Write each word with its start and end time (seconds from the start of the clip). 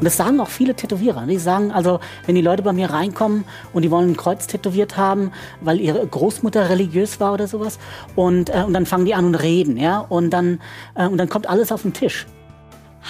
Und 0.00 0.06
das 0.06 0.16
sagen 0.16 0.40
auch 0.40 0.48
viele 0.48 0.74
Tätowierer. 0.74 1.26
Die 1.26 1.36
sagen 1.36 1.72
also, 1.72 2.00
wenn 2.24 2.34
die 2.34 2.40
Leute 2.40 2.62
bei 2.62 2.72
mir 2.72 2.88
reinkommen 2.88 3.44
und 3.74 3.82
die 3.82 3.90
wollen 3.90 4.12
ein 4.12 4.16
Kreuz 4.16 4.46
tätowiert 4.46 4.96
haben, 4.96 5.30
weil 5.60 5.78
ihre 5.78 6.06
Großmutter 6.06 6.70
religiös 6.70 7.20
war 7.20 7.34
oder 7.34 7.46
sowas, 7.46 7.78
und, 8.16 8.48
äh, 8.48 8.62
und 8.66 8.72
dann 8.72 8.86
fangen 8.86 9.04
die 9.04 9.14
an 9.14 9.26
und 9.26 9.34
reden, 9.34 9.76
ja, 9.76 9.98
und 9.98 10.30
dann, 10.30 10.58
äh, 10.94 11.06
und 11.06 11.18
dann 11.18 11.28
kommt 11.28 11.50
alles 11.50 11.70
auf 11.70 11.82
den 11.82 11.92
Tisch. 11.92 12.26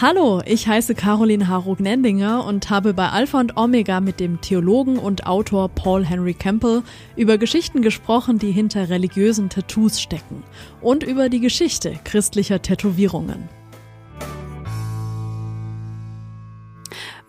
Hallo, 0.01 0.43
ich 0.45 0.67
heiße 0.67 0.97
Caroline 0.97 1.47
Harug-Nendinger 1.47 2.45
und 2.45 2.71
habe 2.71 2.93
bei 2.93 3.09
Alpha 3.11 3.39
und 3.39 3.57
Omega 3.57 4.01
mit 4.01 4.19
dem 4.19 4.41
Theologen 4.41 4.99
und 4.99 5.29
Autor 5.29 5.69
Paul 5.69 6.05
Henry 6.05 6.35
Campbell 6.35 6.83
über 7.15 7.39
Geschichten 7.39 7.83
gesprochen, 7.83 8.41
die 8.41 8.51
hinter 8.51 8.89
religiösen 8.89 9.49
Tattoos 9.49 10.01
stecken 10.01 10.43
und 10.81 11.05
über 11.05 11.29
die 11.29 11.41
Geschichte 11.41 11.95
christlicher 12.03 12.61
Tätowierungen. 12.61 13.60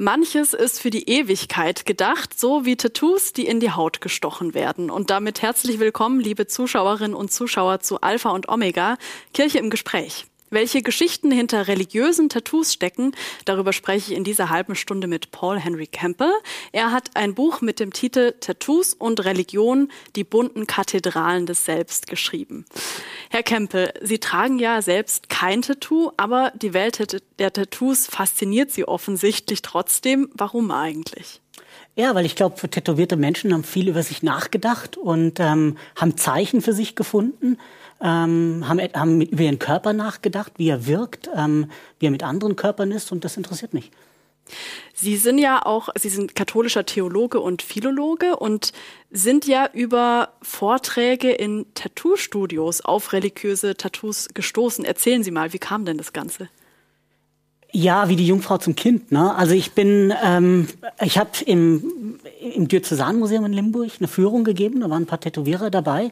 Manches 0.02 0.56
ist 0.56 0.82
für 0.82 0.90
die 0.90 1.08
Ewigkeit 1.08 1.86
gedacht, 1.86 2.40
so 2.40 2.66
wie 2.66 2.76
Tattoos, 2.76 3.34
die 3.34 3.46
in 3.46 3.60
die 3.60 3.70
Haut 3.70 4.02
gestochen 4.02 4.56
werden. 4.56 4.90
Und 4.90 5.12
damit 5.12 5.44
herzlich 5.44 5.78
willkommen, 5.78 6.20
liebe 6.20 6.48
Zuschauerinnen 6.48 7.14
und 7.14 7.32
Zuschauer 7.32 7.82
zu 7.82 8.02
Alpha 8.02 8.32
und 8.32 8.50
Omega, 8.50 8.98
Kirche 9.32 9.60
im 9.60 9.70
Gespräch. 9.70 10.26
Welche 10.54 10.82
Geschichten 10.82 11.32
hinter 11.32 11.70
religiösen 11.70 12.28
Tattoos 12.28 12.74
stecken, 12.74 13.14
darüber 13.46 13.72
spreche 13.72 14.12
ich 14.12 14.18
in 14.18 14.26
dieser 14.26 14.50
halben 14.50 14.76
Stunde 14.76 15.08
mit 15.08 15.32
Paul 15.32 15.58
Henry 15.58 15.88
Campbell. 15.88 16.34
Er 16.74 16.92
hat 16.92 17.12
ein 17.14 17.36
Buch 17.36 17.62
mit 17.62 17.80
dem 17.80 17.94
Titel 17.94 18.34
Tattoos 18.38 18.94
und 18.94 19.24
Religion, 19.24 19.90
die 20.18 20.26
bunten 20.26 20.68
Kathedralen 20.68 21.46
des 21.46 21.64
Selbst 21.64 22.08
geschrieben. 22.08 22.66
Herr 23.30 23.44
Campbell, 23.44 23.94
Sie 24.02 24.20
tragen 24.20 24.60
ja 24.60 24.82
selbst 24.82 25.30
kein 25.30 25.62
Tattoo, 25.62 26.12
aber 26.18 26.52
die 26.62 26.74
Welt 26.74 27.22
der 27.40 27.54
Tattoos 27.54 28.08
fasziniert 28.08 28.72
Sie 28.72 28.86
offensichtlich 28.86 29.62
trotzdem. 29.62 30.28
Warum 30.34 30.72
eigentlich? 30.72 31.40
Ja, 31.96 32.14
weil 32.14 32.26
ich 32.26 32.36
glaube, 32.36 32.70
tätowierte 32.70 33.16
Menschen 33.16 33.54
haben 33.54 33.64
viel 33.64 33.88
über 33.88 34.04
sich 34.04 34.22
nachgedacht 34.22 34.98
und 34.98 35.40
ähm, 35.40 35.78
haben 35.96 36.18
Zeichen 36.18 36.62
für 36.62 36.74
sich 36.74 36.98
gefunden 36.98 37.58
ähm, 38.04 38.66
haben, 38.68 38.80
haben 38.94 39.22
über 39.22 39.44
ihren 39.44 39.60
Körper 39.60 39.94
nachgedacht, 39.94 40.54
wie 40.58 40.70
er 40.70 40.88
wirkt, 40.88 41.30
ähm, 41.36 41.70
wie 42.00 42.08
er 42.08 42.12
mit 42.12 42.24
anderen 42.24 42.56
Körpern 42.56 42.92
ist 42.92 43.12
und 43.12 43.24
das 43.24 43.38
interessiert 43.38 43.74
mich. 43.74 43.92
Sie 44.94 45.18
sind 45.18 45.38
ja 45.38 45.66
auch, 45.66 45.90
Sie 45.98 46.10
sind 46.10 46.36
katholischer 46.36 46.86
Theologe 46.86 47.40
und 47.40 47.62
Philologe 47.62 48.36
und 48.36 48.74
sind 49.10 49.48
ja 49.48 49.70
über 49.74 50.34
Vorträge 50.42 51.32
in 51.32 51.66
Tattoo-Studios 51.74 52.82
auf 52.82 53.14
religiöse 53.14 53.76
Tattoos 53.76 54.30
gestoßen. 54.34 54.84
Erzählen 54.84 55.24
Sie 55.24 55.32
mal, 55.32 55.54
wie 55.54 55.60
kam 55.60 55.86
denn 55.86 55.98
das 55.98 56.14
Ganze? 56.14 56.50
Ja, 57.74 58.10
wie 58.10 58.18
die 58.18 58.28
Jungfrau 58.28 58.58
zum 58.58 58.76
Kind. 58.76 59.14
Ne? 59.14 59.34
Also 59.34 59.54
ich 59.54 59.72
bin, 59.72 60.14
ähm, 60.24 60.68
ich 61.02 61.18
habe 61.18 61.30
im, 61.46 62.20
im 62.42 62.68
Diözesanmuseum 62.68 63.46
in 63.46 63.54
Limburg 63.54 63.92
eine 64.00 64.10
Führung 64.10 64.44
gegeben, 64.44 64.82
da 64.82 64.90
waren 64.90 65.04
ein 65.04 65.08
paar 65.08 65.22
Tätowierer 65.22 65.70
dabei 65.70 66.12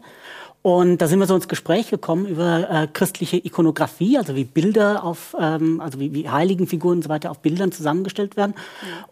und 0.62 0.98
da 0.98 1.08
sind 1.08 1.20
wir 1.20 1.26
so 1.26 1.36
ins 1.36 1.48
Gespräch 1.48 1.90
gekommen 1.90 2.26
über 2.26 2.70
äh, 2.70 2.88
christliche 2.92 3.38
Ikonografie, 3.38 4.18
also 4.18 4.36
wie 4.36 4.44
Bilder 4.44 5.06
auf, 5.06 5.34
ähm, 5.40 5.80
also 5.80 6.02
wie, 6.02 6.14
wie 6.14 6.30
Heiligenfiguren 6.30 6.98
und 6.98 7.04
so 7.04 7.10
weiter 7.10 7.32
auf 7.32 7.40
Bildern 7.40 7.72
zusammengestellt 7.72 8.36
werden. 8.36 8.54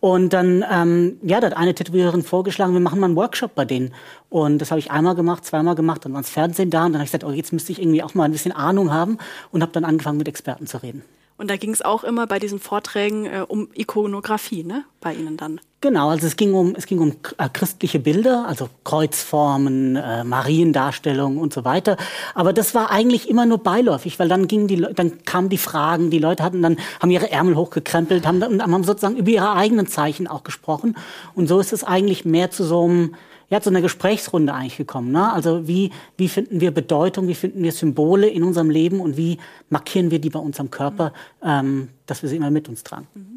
Und 0.02 0.34
dann, 0.34 0.66
ähm, 0.70 1.18
ja, 1.24 1.40
da 1.40 1.48
hat 1.48 1.58
eine 1.58 1.74
Tätowiererin 1.74 2.24
vorgeschlagen, 2.24 2.74
wir 2.74 2.82
machen 2.82 3.00
mal 3.00 3.08
einen 3.08 3.16
Workshop 3.16 3.56
bei 3.56 3.64
denen. 3.64 3.94
Und 4.30 4.60
das 4.60 4.72
habe 4.72 4.80
ich 4.80 4.92
einmal 4.92 5.16
gemacht, 5.16 5.46
zweimal 5.46 5.76
gemacht, 5.76 6.04
dann 6.04 6.14
war 6.14 6.22
das 6.22 6.30
Fernsehen 6.30 6.70
da 6.70 6.86
und 6.86 6.92
dann 6.92 7.00
habe 7.00 7.06
ich 7.06 7.12
gesagt, 7.12 7.24
oh, 7.24 7.32
jetzt 7.32 7.54
müsste 7.54 7.72
ich 7.72 7.82
irgendwie 7.82 8.04
auch 8.04 8.14
mal 8.14 8.26
ein 8.26 8.34
bisschen 8.34 8.52
Ahnung 8.52 8.92
haben 8.92 9.18
und 9.54 9.62
habe 9.62 9.72
dann 9.72 9.86
angefangen 9.86 10.18
mit 10.18 10.28
Experten 10.28 10.68
zu 10.68 10.84
reden. 10.84 11.04
Und 11.38 11.52
da 11.52 11.58
ging 11.58 11.72
es 11.72 11.84
auch 11.84 12.04
immer 12.04 12.26
bei 12.26 12.40
diesen 12.40 12.60
Vorträgen 12.60 13.26
äh, 13.26 13.46
um 13.48 13.70
Ikonografie, 13.76 14.64
ne? 14.64 14.86
Bei 15.00 15.14
Ihnen 15.14 15.38
dann. 15.38 15.62
Genau, 15.80 16.10
also 16.10 16.26
es 16.26 16.36
ging 16.36 16.56
um 16.56 16.74
es 16.76 16.88
ging 16.88 16.98
um 16.98 17.12
äh, 17.38 17.50
christliche 17.54 18.00
Bilder, 18.00 18.48
also 18.48 18.68
Kreuzformen, 18.84 19.96
äh, 19.96 20.24
Mariendarstellungen 20.24 21.38
und 21.38 21.54
so 21.54 21.64
weiter. 21.64 21.98
Aber 22.34 22.52
das 22.52 22.74
war 22.74 22.90
eigentlich 22.90 23.30
immer 23.30 23.46
nur 23.46 23.60
beiläufig, 23.60 24.18
weil 24.18 24.28
dann 24.28 24.48
gingen 24.48 24.68
die 24.68 24.78
dann 24.78 25.24
kamen 25.24 25.50
die 25.50 25.60
Fragen, 25.60 26.10
die 26.10 26.18
Leute 26.18 26.44
hatten 26.44 26.64
dann 26.64 26.78
haben 27.00 27.12
ihre 27.12 27.30
Ärmel 27.30 27.56
hochgekrempelt, 27.56 28.26
haben, 28.26 28.42
haben 28.44 28.84
sozusagen 28.84 29.18
über 29.18 29.30
ihre 29.30 29.54
eigenen 29.54 29.86
Zeichen 29.86 30.28
auch 30.28 30.44
gesprochen. 30.44 30.98
Und 31.36 31.48
so 31.48 31.60
ist 31.60 31.72
es 31.72 31.84
eigentlich 31.84 32.26
mehr 32.26 32.50
zu 32.50 32.64
so 32.64 32.84
einem 32.84 33.16
ja, 33.50 33.62
zu 33.62 33.70
einer 33.70 33.82
Gesprächsrunde 33.82 34.54
eigentlich 34.54 34.78
gekommen. 34.78 35.12
Ne? 35.12 35.32
Also 35.32 35.68
wie, 35.68 35.92
wie 36.18 36.28
finden 36.28 36.60
wir 36.60 36.72
Bedeutung, 36.72 37.28
wie 37.28 37.36
finden 37.36 37.64
wir 37.64 37.72
Symbole 37.72 38.28
in 38.28 38.44
unserem 38.44 38.70
Leben 38.70 39.00
und 39.00 39.18
wie 39.18 39.38
markieren 39.70 40.12
wir 40.12 40.20
die 40.20 40.30
bei 40.30 40.40
unserem 40.40 40.70
Körper, 40.70 41.14
ähm, 41.44 41.90
dass 42.06 42.22
wir 42.22 42.30
sie 42.30 42.36
immer 42.36 42.52
mit 42.52 42.68
uns 42.68 42.84
tragen. 42.84 43.08
Mhm. 43.14 43.37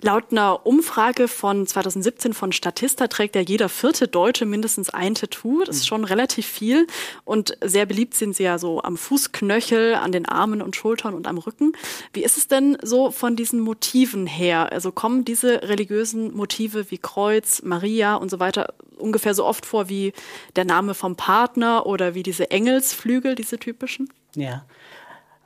Laut 0.00 0.30
einer 0.30 0.64
Umfrage 0.64 1.26
von 1.26 1.66
2017 1.66 2.32
von 2.32 2.52
Statista 2.52 3.08
trägt 3.08 3.34
ja 3.34 3.40
jeder 3.40 3.68
vierte 3.68 4.06
Deutsche 4.06 4.46
mindestens 4.46 4.90
ein 4.90 5.16
Tattoo. 5.16 5.64
Das 5.64 5.76
ist 5.76 5.88
schon 5.88 6.04
relativ 6.04 6.46
viel. 6.46 6.86
Und 7.24 7.58
sehr 7.64 7.84
beliebt 7.84 8.14
sind 8.14 8.36
sie 8.36 8.44
ja 8.44 8.58
so 8.58 8.80
am 8.80 8.96
Fußknöchel, 8.96 9.96
an 9.96 10.12
den 10.12 10.26
Armen 10.26 10.62
und 10.62 10.76
Schultern 10.76 11.14
und 11.14 11.26
am 11.26 11.38
Rücken. 11.38 11.72
Wie 12.12 12.22
ist 12.22 12.36
es 12.36 12.46
denn 12.46 12.78
so 12.80 13.10
von 13.10 13.34
diesen 13.34 13.58
Motiven 13.58 14.28
her? 14.28 14.70
Also 14.70 14.92
kommen 14.92 15.24
diese 15.24 15.62
religiösen 15.64 16.32
Motive 16.32 16.92
wie 16.92 16.98
Kreuz, 16.98 17.62
Maria 17.62 18.14
und 18.14 18.30
so 18.30 18.38
weiter 18.38 18.74
ungefähr 18.98 19.34
so 19.34 19.44
oft 19.44 19.66
vor 19.66 19.88
wie 19.88 20.12
der 20.54 20.64
Name 20.64 20.94
vom 20.94 21.16
Partner 21.16 21.86
oder 21.86 22.14
wie 22.14 22.22
diese 22.22 22.52
Engelsflügel, 22.52 23.34
diese 23.34 23.58
typischen? 23.58 24.08
Ja. 24.34 24.64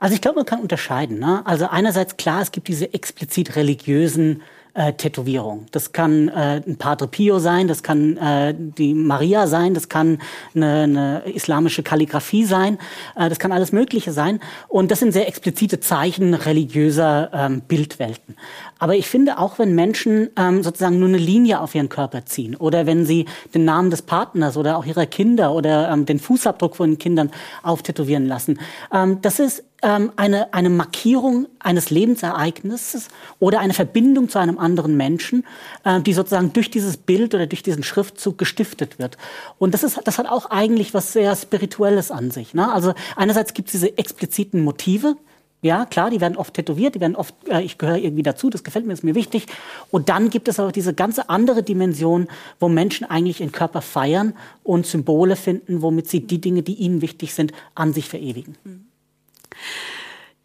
Also 0.03 0.15
ich 0.15 0.21
glaube, 0.21 0.35
man 0.35 0.45
kann 0.45 0.59
unterscheiden. 0.59 1.19
Ne? 1.19 1.41
Also 1.45 1.67
einerseits 1.67 2.17
klar, 2.17 2.41
es 2.41 2.51
gibt 2.51 2.67
diese 2.67 2.93
explizit 2.93 3.55
religiösen 3.55 4.41
äh, 4.73 4.91
Tätowierung. 4.91 5.67
Das 5.71 5.93
kann 5.93 6.27
äh, 6.27 6.61
ein 6.67 6.77
Padre 6.77 7.07
Pio 7.07 7.39
sein, 7.39 7.69
das 7.69 7.83
kann 7.83 8.17
äh, 8.17 8.53
die 8.53 8.93
Maria 8.95 9.47
sein, 9.47 9.73
das 9.73 9.87
kann 9.87 10.19
eine, 10.55 10.81
eine 10.81 11.21
islamische 11.33 11.83
Kalligrafie 11.83 12.43
sein, 12.43 12.79
äh, 13.15 13.29
das 13.29 13.39
kann 13.39 13.53
alles 13.53 13.71
Mögliche 13.71 14.11
sein. 14.11 14.41
Und 14.67 14.91
das 14.91 14.99
sind 14.99 15.13
sehr 15.13 15.29
explizite 15.29 15.79
Zeichen 15.79 16.33
religiöser 16.33 17.29
ähm, 17.33 17.61
Bildwelten. 17.61 18.35
Aber 18.83 18.97
ich 18.97 19.07
finde 19.07 19.37
auch, 19.37 19.59
wenn 19.59 19.75
Menschen 19.75 20.29
ähm, 20.35 20.61
sozusagen 20.61 20.99
nur 20.99 21.07
eine 21.07 21.17
Linie 21.17 21.61
auf 21.61 21.73
ihren 21.73 21.87
Körper 21.87 22.25
ziehen 22.25 22.53
oder 22.53 22.85
wenn 22.85 23.05
sie 23.05 23.27
den 23.53 23.63
Namen 23.63 23.89
des 23.89 24.01
Partners 24.01 24.57
oder 24.57 24.77
auch 24.77 24.85
ihrer 24.85 25.05
Kinder 25.05 25.53
oder 25.53 25.89
ähm, 25.89 26.05
den 26.05 26.19
Fußabdruck 26.19 26.75
von 26.75 26.89
den 26.91 26.97
Kindern 26.97 27.31
auftätowieren 27.61 28.25
lassen, 28.25 28.59
ähm, 28.91 29.19
das 29.21 29.39
ist 29.39 29.63
ähm, 29.83 30.11
eine, 30.17 30.53
eine 30.53 30.69
Markierung 30.69 31.47
eines 31.59 31.91
Lebensereignisses 31.91 33.07
oder 33.39 33.61
eine 33.61 33.73
Verbindung 33.73 34.27
zu 34.27 34.37
einem 34.37 34.59
anderen 34.59 34.97
Menschen, 34.97 35.45
äh, 35.85 36.01
die 36.01 36.11
sozusagen 36.11 36.51
durch 36.51 36.69
dieses 36.69 36.97
Bild 36.97 37.33
oder 37.33 37.47
durch 37.47 37.63
diesen 37.63 37.83
Schriftzug 37.83 38.37
gestiftet 38.37 38.99
wird. 38.99 39.17
Und 39.59 39.73
das, 39.73 39.83
ist, 39.83 40.01
das 40.03 40.17
hat 40.17 40.27
auch 40.27 40.47
eigentlich 40.47 40.93
was 40.93 41.13
sehr 41.13 41.33
Spirituelles 41.37 42.11
an 42.11 42.31
sich. 42.31 42.53
Ne? 42.53 42.69
Also 42.69 42.93
einerseits 43.15 43.53
gibt 43.53 43.69
es 43.69 43.71
diese 43.71 43.97
expliziten 43.97 44.61
Motive, 44.61 45.15
ja, 45.63 45.85
klar, 45.85 46.09
die 46.09 46.21
werden 46.21 46.37
oft 46.37 46.53
tätowiert, 46.53 46.93
die 46.93 46.99
werden 46.99 47.15
oft, 47.15 47.33
äh, 47.47 47.61
ich 47.61 47.77
gehöre 47.77 47.97
irgendwie 47.97 48.21
dazu, 48.21 48.49
das 48.49 48.63
gefällt 48.63 48.85
mir, 48.85 48.93
ist 48.93 49.03
mir 49.03 49.15
wichtig. 49.15 49.47
Und 49.89 50.09
dann 50.09 50.29
gibt 50.29 50.47
es 50.49 50.59
aber 50.59 50.71
diese 50.71 50.93
ganze 50.93 51.29
andere 51.29 51.63
Dimension, 51.63 52.27
wo 52.59 52.67
Menschen 52.67 53.09
eigentlich 53.09 53.39
ihren 53.39 53.53
Körper 53.53 53.81
feiern 53.81 54.33
und 54.63 54.85
Symbole 54.85 55.37
finden, 55.37 55.81
womit 55.81 56.09
sie 56.09 56.27
die 56.27 56.41
Dinge, 56.41 56.63
die 56.63 56.75
ihnen 56.75 57.01
wichtig 57.01 57.33
sind, 57.33 57.53
an 57.75 57.93
sich 57.93 58.09
verewigen. 58.09 58.57
Mhm. 58.63 58.85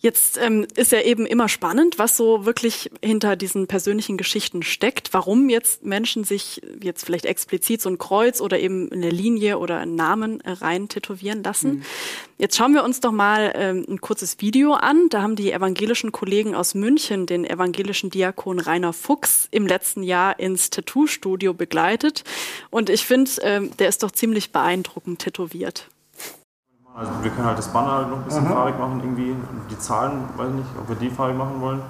Jetzt 0.00 0.38
ähm, 0.38 0.64
ist 0.76 0.92
ja 0.92 1.00
eben 1.00 1.26
immer 1.26 1.48
spannend, 1.48 1.98
was 1.98 2.16
so 2.16 2.46
wirklich 2.46 2.88
hinter 3.04 3.34
diesen 3.34 3.66
persönlichen 3.66 4.16
Geschichten 4.16 4.62
steckt, 4.62 5.12
warum 5.12 5.48
jetzt 5.48 5.84
Menschen 5.84 6.22
sich 6.22 6.62
jetzt 6.80 7.04
vielleicht 7.04 7.24
explizit 7.24 7.82
so 7.82 7.88
ein 7.88 7.98
Kreuz 7.98 8.40
oder 8.40 8.60
eben 8.60 8.92
eine 8.92 9.10
Linie 9.10 9.58
oder 9.58 9.78
einen 9.78 9.96
Namen 9.96 10.40
äh, 10.42 10.52
rein 10.52 10.88
tätowieren 10.88 11.42
lassen. 11.42 11.70
Mhm. 11.70 11.82
Jetzt 12.38 12.56
schauen 12.56 12.74
wir 12.74 12.84
uns 12.84 13.00
doch 13.00 13.10
mal 13.10 13.52
ähm, 13.56 13.86
ein 13.88 14.00
kurzes 14.00 14.40
Video 14.40 14.74
an. 14.74 15.08
Da 15.08 15.20
haben 15.20 15.34
die 15.34 15.50
evangelischen 15.50 16.12
Kollegen 16.12 16.54
aus 16.54 16.74
München 16.74 17.26
den 17.26 17.44
evangelischen 17.44 18.10
Diakon 18.10 18.60
Rainer 18.60 18.92
Fuchs 18.92 19.48
im 19.50 19.66
letzten 19.66 20.04
Jahr 20.04 20.38
ins 20.38 20.70
Tattoo-Studio 20.70 21.54
begleitet. 21.54 22.22
Und 22.70 22.88
ich 22.88 23.04
finde, 23.04 23.32
ähm, 23.42 23.76
der 23.78 23.88
ist 23.88 24.04
doch 24.04 24.12
ziemlich 24.12 24.52
beeindruckend 24.52 25.18
tätowiert. 25.18 25.88
Also 26.98 27.12
wir 27.22 27.30
können 27.30 27.46
halt 27.46 27.58
das 27.58 27.68
Banner 27.68 28.08
noch 28.08 28.16
ein 28.16 28.24
bisschen 28.24 28.44
mhm. 28.44 28.48
farbig 28.48 28.76
machen, 28.76 29.00
irgendwie. 29.00 29.36
Die 29.70 29.78
Zahlen, 29.78 30.24
weiß 30.36 30.48
ich 30.48 30.54
nicht, 30.56 30.68
ob 30.80 30.88
wir 30.88 30.96
die 30.96 31.10
farbig 31.10 31.36
machen 31.36 31.60
wollen. 31.60 31.80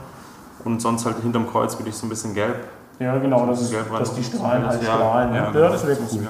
Und 0.64 0.82
sonst 0.82 1.06
halt 1.06 1.16
hinterm 1.22 1.49
Kreuz 1.50 1.78
würde 1.78 1.88
ich 1.88 1.96
so 1.96 2.05
ein 2.06 2.10
bisschen 2.10 2.34
gelb. 2.34 2.56
Ja, 2.99 3.16
genau, 3.16 3.46
das 3.46 3.62
ist, 3.62 3.70
gelb 3.70 3.87
dass 3.96 4.12
die 4.12 4.25
Strahlen 4.25 4.66
halt 4.66 4.82
strahlen. 4.82 5.34
Ja, 5.34 5.44
ja, 5.52 5.69
das 5.70 5.87
wäre 5.87 5.96
cool. 6.12 6.28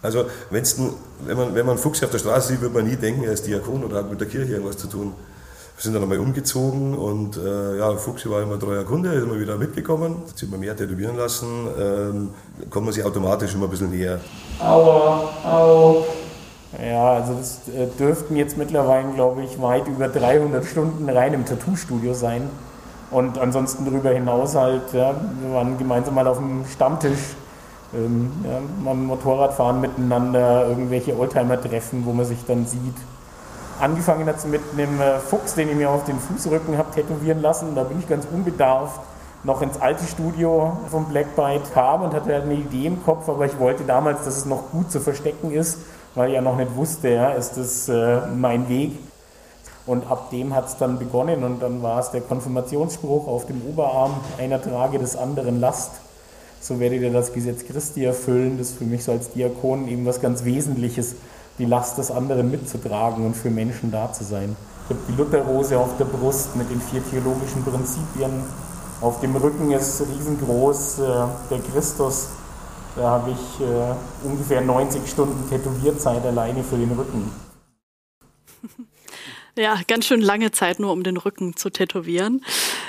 Also 0.00 0.24
wenn's, 0.50 0.80
wenn, 1.24 1.36
man, 1.36 1.54
wenn 1.54 1.66
man 1.66 1.76
Fuchs 1.76 2.02
auf 2.02 2.10
der 2.10 2.18
Straße 2.18 2.48
sieht, 2.48 2.60
würde 2.60 2.74
man 2.74 2.86
nie 2.86 2.96
denken, 2.96 3.24
er 3.24 3.32
ist 3.32 3.46
Diakon 3.46 3.84
oder 3.84 3.98
hat 3.98 4.10
mit 4.10 4.20
der 4.20 4.28
Kirche 4.28 4.52
irgendwas 4.52 4.78
zu 4.78 4.86
tun. 4.86 5.12
Wir 5.76 5.82
sind 5.82 5.92
dann 5.92 6.02
einmal 6.02 6.18
umgezogen 6.18 6.96
und 6.96 7.36
äh, 7.36 7.78
ja, 7.78 7.94
Fuchs 7.96 8.28
war 8.30 8.42
immer 8.42 8.58
treuer 8.58 8.84
Kunde, 8.84 9.12
ist 9.12 9.24
immer 9.24 9.38
wieder 9.38 9.56
mitgekommen. 9.56 10.22
Jetzt 10.28 10.38
sind 10.38 10.50
wir 10.50 10.58
mehr 10.58 10.76
tätowieren 10.76 11.16
lassen, 11.16 11.66
ähm, 11.78 12.30
kommt 12.70 12.86
man 12.86 12.94
sich 12.94 13.04
automatisch 13.04 13.54
immer 13.54 13.64
ein 13.64 13.70
bisschen 13.70 13.90
näher. 13.90 14.20
Aua, 14.60 15.28
au. 15.44 16.04
Ja, 16.82 17.14
also 17.14 17.34
das 17.34 17.60
äh, 17.68 17.86
dürften 17.98 18.36
jetzt 18.36 18.56
mittlerweile, 18.56 19.08
glaube 19.14 19.42
ich, 19.42 19.60
weit 19.60 19.86
über 19.86 20.08
300 20.08 20.64
Stunden 20.64 21.08
rein 21.08 21.32
im 21.32 21.44
Tattoo-Studio 21.44 22.14
sein. 22.14 22.50
Und 23.10 23.38
ansonsten 23.38 23.84
darüber 23.84 24.10
hinaus 24.10 24.56
halt, 24.56 24.92
ja, 24.92 25.14
wir 25.40 25.54
waren 25.54 25.78
gemeinsam 25.78 26.14
mal 26.14 26.26
auf 26.26 26.38
dem 26.38 26.64
Stammtisch, 26.66 27.36
ähm, 27.94 28.32
ja, 28.44 28.58
mal 28.82 28.94
Motorradfahren 28.94 29.80
miteinander, 29.80 30.66
irgendwelche 30.66 31.16
Oldtimer-Treffen, 31.16 32.04
wo 32.04 32.12
man 32.12 32.24
sich 32.24 32.44
dann 32.46 32.66
sieht. 32.66 32.96
Angefangen 33.80 34.26
hat 34.26 34.36
es 34.36 34.46
mit 34.46 34.62
einem 34.72 35.00
äh, 35.00 35.18
Fuchs, 35.18 35.54
den 35.54 35.68
ich 35.68 35.76
mir 35.76 35.90
auf 35.90 36.04
den 36.04 36.18
Fußrücken 36.18 36.76
habe 36.76 36.90
tätowieren 36.92 37.40
lassen. 37.40 37.74
Da 37.74 37.84
bin 37.84 38.00
ich 38.00 38.08
ganz 38.08 38.26
unbedarft 38.32 39.00
noch 39.44 39.60
ins 39.60 39.80
alte 39.80 40.04
Studio 40.04 40.78
von 40.90 41.04
Blackbite 41.04 41.72
kam 41.72 42.02
und 42.02 42.14
hatte 42.14 42.34
eine 42.34 42.54
Idee 42.54 42.86
im 42.86 43.04
Kopf, 43.04 43.28
aber 43.28 43.44
ich 43.44 43.58
wollte 43.58 43.84
damals, 43.84 44.24
dass 44.24 44.38
es 44.38 44.46
noch 44.46 44.70
gut 44.70 44.90
zu 44.90 45.00
verstecken 45.00 45.52
ist, 45.52 45.78
weil 46.14 46.28
ich 46.28 46.34
ja 46.34 46.40
noch 46.40 46.56
nicht 46.56 46.74
wusste, 46.76 47.08
ja, 47.08 47.30
ist 47.30 47.56
das 47.56 47.88
äh, 47.88 48.26
mein 48.28 48.68
Weg. 48.68 48.92
Und 49.86 50.10
ab 50.10 50.30
dem 50.30 50.54
hat 50.54 50.66
es 50.66 50.76
dann 50.78 50.98
begonnen 50.98 51.44
und 51.44 51.60
dann 51.60 51.82
war 51.82 52.00
es 52.00 52.10
der 52.10 52.22
Konfirmationsspruch 52.22 53.28
auf 53.28 53.46
dem 53.46 53.60
Oberarm, 53.68 54.14
einer 54.38 54.60
trage 54.60 54.98
des 54.98 55.14
anderen 55.14 55.60
Last. 55.60 55.90
So 56.60 56.80
werdet 56.80 57.02
ihr 57.02 57.12
das 57.12 57.34
Gesetz 57.34 57.66
Christi 57.66 58.04
erfüllen. 58.04 58.56
Das 58.56 58.70
ist 58.70 58.78
für 58.78 58.84
mich 58.84 59.04
so 59.04 59.12
als 59.12 59.32
Diakon 59.32 59.86
eben 59.88 60.06
was 60.06 60.22
ganz 60.22 60.44
Wesentliches, 60.44 61.16
die 61.58 61.66
Last 61.66 61.98
des 61.98 62.10
anderen 62.10 62.50
mitzutragen 62.50 63.26
und 63.26 63.36
für 63.36 63.50
Menschen 63.50 63.90
da 63.90 64.10
zu 64.10 64.24
sein. 64.24 64.56
Ich 64.84 64.96
habe 64.96 65.00
die 65.08 65.16
Lutherrose 65.16 65.78
auf 65.78 65.96
der 65.98 66.06
Brust 66.06 66.56
mit 66.56 66.70
den 66.70 66.80
vier 66.80 67.02
theologischen 67.10 67.62
Prinzipien. 67.64 68.42
Auf 69.02 69.20
dem 69.20 69.36
Rücken 69.36 69.70
ist 69.72 70.00
riesengroß 70.00 70.98
äh, 71.00 71.02
der 71.50 71.58
Christus. 71.70 72.28
Da 72.96 73.02
habe 73.02 73.32
ich 73.32 73.60
äh, 73.60 73.94
ungefähr 74.24 74.60
90 74.60 75.10
Stunden 75.10 75.48
Tätowierzeit 75.48 76.24
alleine 76.24 76.62
für 76.62 76.76
den 76.76 76.92
Rücken. 76.92 77.30
Ja, 79.56 79.80
ganz 79.86 80.06
schön 80.06 80.20
lange 80.20 80.50
Zeit 80.50 80.80
nur, 80.80 80.90
um 80.90 81.04
den 81.04 81.16
Rücken 81.16 81.54
zu 81.54 81.70
tätowieren. 81.70 82.44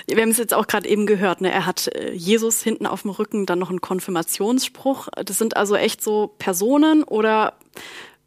Wir 0.07 0.19
haben 0.19 0.31
es 0.31 0.39
jetzt 0.39 0.53
auch 0.53 0.65
gerade 0.65 0.89
eben 0.89 1.05
gehört, 1.05 1.41
ne? 1.41 1.51
er 1.51 1.67
hat 1.67 1.89
äh, 1.89 2.11
Jesus 2.11 2.63
hinten 2.63 2.87
auf 2.87 3.03
dem 3.03 3.11
Rücken, 3.11 3.45
dann 3.45 3.59
noch 3.59 3.69
einen 3.69 3.81
Konfirmationsspruch. 3.81 5.09
Das 5.23 5.37
sind 5.37 5.57
also 5.57 5.75
echt 5.75 6.01
so 6.01 6.33
Personen 6.39 7.03
oder 7.03 7.53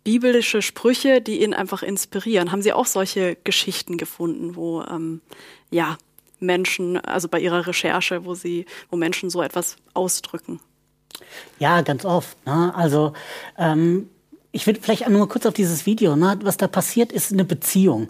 biblische 0.04 0.62
Sprüche, 0.62 1.20
die 1.20 1.42
ihn 1.42 1.52
einfach 1.52 1.82
inspirieren. 1.82 2.52
Haben 2.52 2.62
Sie 2.62 2.72
auch 2.72 2.86
solche 2.86 3.36
Geschichten 3.42 3.96
gefunden, 3.96 4.54
wo 4.54 4.82
ähm, 4.82 5.20
ja 5.70 5.98
Menschen, 6.38 6.96
also 6.96 7.26
bei 7.26 7.40
Ihrer 7.40 7.66
Recherche, 7.66 8.24
wo 8.24 8.34
Sie, 8.34 8.66
wo 8.88 8.96
Menschen 8.96 9.30
so 9.30 9.42
etwas 9.42 9.74
ausdrücken? 9.94 10.60
Ja, 11.58 11.80
ganz 11.82 12.04
oft. 12.04 12.36
Ne? 12.46 12.72
Also 12.74 13.12
ähm, 13.58 14.08
ich 14.52 14.66
will 14.66 14.78
vielleicht 14.80 15.08
nur 15.08 15.28
kurz 15.28 15.46
auf 15.46 15.54
dieses 15.54 15.86
Video. 15.86 16.16
Ne? 16.16 16.38
Was 16.42 16.56
da 16.56 16.68
passiert, 16.68 17.12
ist 17.12 17.32
eine 17.32 17.44
Beziehung. 17.44 18.08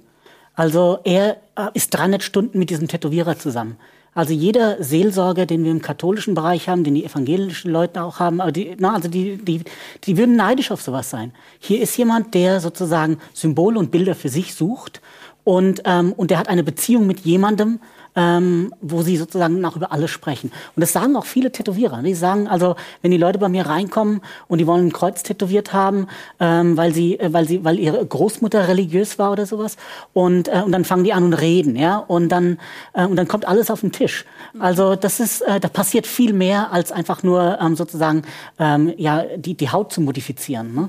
Also 0.54 0.98
er 1.04 1.36
äh, 1.56 1.68
ist 1.74 1.90
300 1.90 2.22
Stunden 2.22 2.58
mit 2.58 2.70
diesem 2.70 2.88
Tätowierer 2.88 3.38
zusammen. 3.38 3.76
Also 4.14 4.32
jeder 4.32 4.82
Seelsorger, 4.82 5.46
den 5.46 5.62
wir 5.62 5.70
im 5.70 5.82
katholischen 5.82 6.34
Bereich 6.34 6.68
haben, 6.68 6.82
den 6.82 6.96
die 6.96 7.04
evangelischen 7.04 7.70
Leute 7.70 8.02
auch 8.02 8.18
haben, 8.18 8.40
aber 8.40 8.50
die, 8.50 8.74
na, 8.78 8.94
also 8.94 9.08
die, 9.08 9.36
die, 9.36 9.62
die 10.02 10.16
würden 10.16 10.34
neidisch 10.34 10.72
auf 10.72 10.82
sowas 10.82 11.08
sein. 11.10 11.32
Hier 11.60 11.80
ist 11.80 11.96
jemand, 11.96 12.34
der 12.34 12.58
sozusagen 12.58 13.18
Symbole 13.32 13.78
und 13.78 13.92
Bilder 13.92 14.16
für 14.16 14.28
sich 14.28 14.54
sucht 14.54 15.00
und, 15.44 15.82
ähm, 15.84 16.12
und 16.12 16.30
der 16.30 16.38
hat 16.38 16.48
eine 16.48 16.62
Beziehung 16.62 17.06
mit 17.06 17.20
jemandem, 17.20 17.80
ähm, 18.18 18.74
wo 18.80 19.02
sie 19.02 19.16
sozusagen 19.16 19.64
auch 19.64 19.76
über 19.76 19.92
alles 19.92 20.10
sprechen. 20.10 20.50
Und 20.74 20.80
das 20.80 20.92
sagen 20.92 21.16
auch 21.16 21.24
viele 21.24 21.52
Tätowierer. 21.52 22.02
Die 22.02 22.14
sagen 22.14 22.48
also, 22.48 22.74
wenn 23.00 23.12
die 23.12 23.16
Leute 23.16 23.38
bei 23.38 23.48
mir 23.48 23.66
reinkommen 23.66 24.20
und 24.48 24.58
die 24.58 24.66
wollen 24.66 24.88
ein 24.88 24.92
Kreuz 24.92 25.22
tätowiert 25.22 25.72
haben, 25.72 26.08
ähm, 26.40 26.76
weil 26.76 26.92
sie, 26.92 27.18
äh, 27.20 27.32
weil 27.32 27.46
sie, 27.46 27.64
weil 27.64 27.78
ihre 27.78 28.04
Großmutter 28.04 28.66
religiös 28.66 29.18
war 29.18 29.30
oder 29.30 29.46
sowas, 29.46 29.76
und 30.12 30.48
äh, 30.48 30.62
und 30.64 30.72
dann 30.72 30.84
fangen 30.84 31.04
die 31.04 31.12
an 31.12 31.22
und 31.22 31.34
reden, 31.34 31.76
ja, 31.76 31.98
und 31.98 32.30
dann 32.30 32.58
äh, 32.92 33.06
und 33.06 33.16
dann 33.16 33.28
kommt 33.28 33.46
alles 33.46 33.70
auf 33.70 33.80
den 33.80 33.92
Tisch. 33.92 34.24
Also 34.58 34.96
das 34.96 35.20
ist, 35.20 35.42
äh, 35.42 35.60
da 35.60 35.68
passiert 35.68 36.06
viel 36.06 36.32
mehr 36.32 36.72
als 36.72 36.90
einfach 36.90 37.22
nur 37.22 37.58
ähm, 37.60 37.76
sozusagen 37.76 38.22
ähm, 38.58 38.92
ja 38.96 39.24
die 39.36 39.54
die 39.54 39.70
Haut 39.70 39.92
zu 39.92 40.00
modifizieren. 40.00 40.74
Ne? 40.74 40.88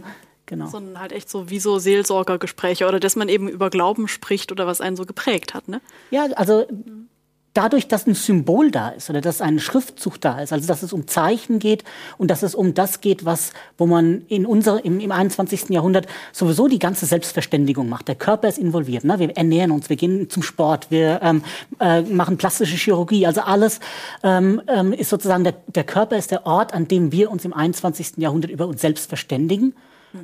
Genau. 0.49 0.65
Sondern 0.65 0.99
halt 0.99 1.11
echt 1.11 1.29
so 1.29 1.51
wie 1.51 1.59
so 1.59 1.77
Seelsorgergespräche 1.77 2.87
oder 2.87 2.99
dass 2.99 3.15
man 3.15 3.29
eben 3.29 3.47
über 3.47 3.69
Glauben 3.69 4.07
spricht 4.07 4.51
oder 4.51 4.65
was 4.65 4.81
einen 4.81 4.95
so 4.95 5.05
geprägt 5.05 5.53
hat, 5.53 5.67
ne? 5.67 5.79
Ja, 6.09 6.25
also 6.35 6.65
dadurch, 7.53 7.87
dass 7.87 8.07
ein 8.07 8.15
Symbol 8.15 8.71
da 8.71 8.89
ist 8.89 9.11
oder 9.11 9.21
dass 9.21 9.41
ein 9.41 9.59
Schriftzug 9.59 10.19
da 10.19 10.41
ist, 10.41 10.51
also 10.51 10.67
dass 10.67 10.81
es 10.81 10.91
um 10.91 11.05
Zeichen 11.05 11.59
geht 11.59 11.83
und 12.17 12.31
dass 12.31 12.41
es 12.41 12.55
um 12.55 12.73
das 12.73 12.99
geht, 13.01 13.25
was, 13.25 13.53
wo 13.77 13.85
man 13.85 14.23
in 14.27 14.47
unser, 14.47 14.83
im, 14.83 14.99
im 14.99 15.11
21. 15.11 15.69
Jahrhundert 15.69 16.07
sowieso 16.31 16.67
die 16.67 16.79
ganze 16.79 17.05
Selbstverständigung 17.05 17.87
macht. 17.89 18.07
Der 18.07 18.15
Körper 18.15 18.47
ist 18.47 18.57
involviert. 18.57 19.03
Ne? 19.03 19.19
Wir 19.19 19.37
ernähren 19.37 19.69
uns, 19.69 19.87
wir 19.87 19.97
gehen 19.97 20.31
zum 20.31 20.41
Sport, 20.41 20.89
wir 20.89 21.19
ähm, 21.21 21.43
äh, 21.79 22.01
machen 22.01 22.37
plastische 22.37 22.75
Chirurgie. 22.75 23.27
Also 23.27 23.41
alles 23.41 23.81
ähm, 24.23 24.63
ähm, 24.67 24.93
ist 24.93 25.09
sozusagen, 25.09 25.43
der, 25.43 25.53
der 25.67 25.83
Körper 25.83 26.17
ist 26.17 26.31
der 26.31 26.47
Ort, 26.47 26.73
an 26.73 26.87
dem 26.87 27.11
wir 27.11 27.29
uns 27.29 27.45
im 27.45 27.53
21. 27.53 28.13
Jahrhundert 28.17 28.49
über 28.49 28.65
uns 28.65 28.81
selbst 28.81 29.09
verständigen. 29.09 29.75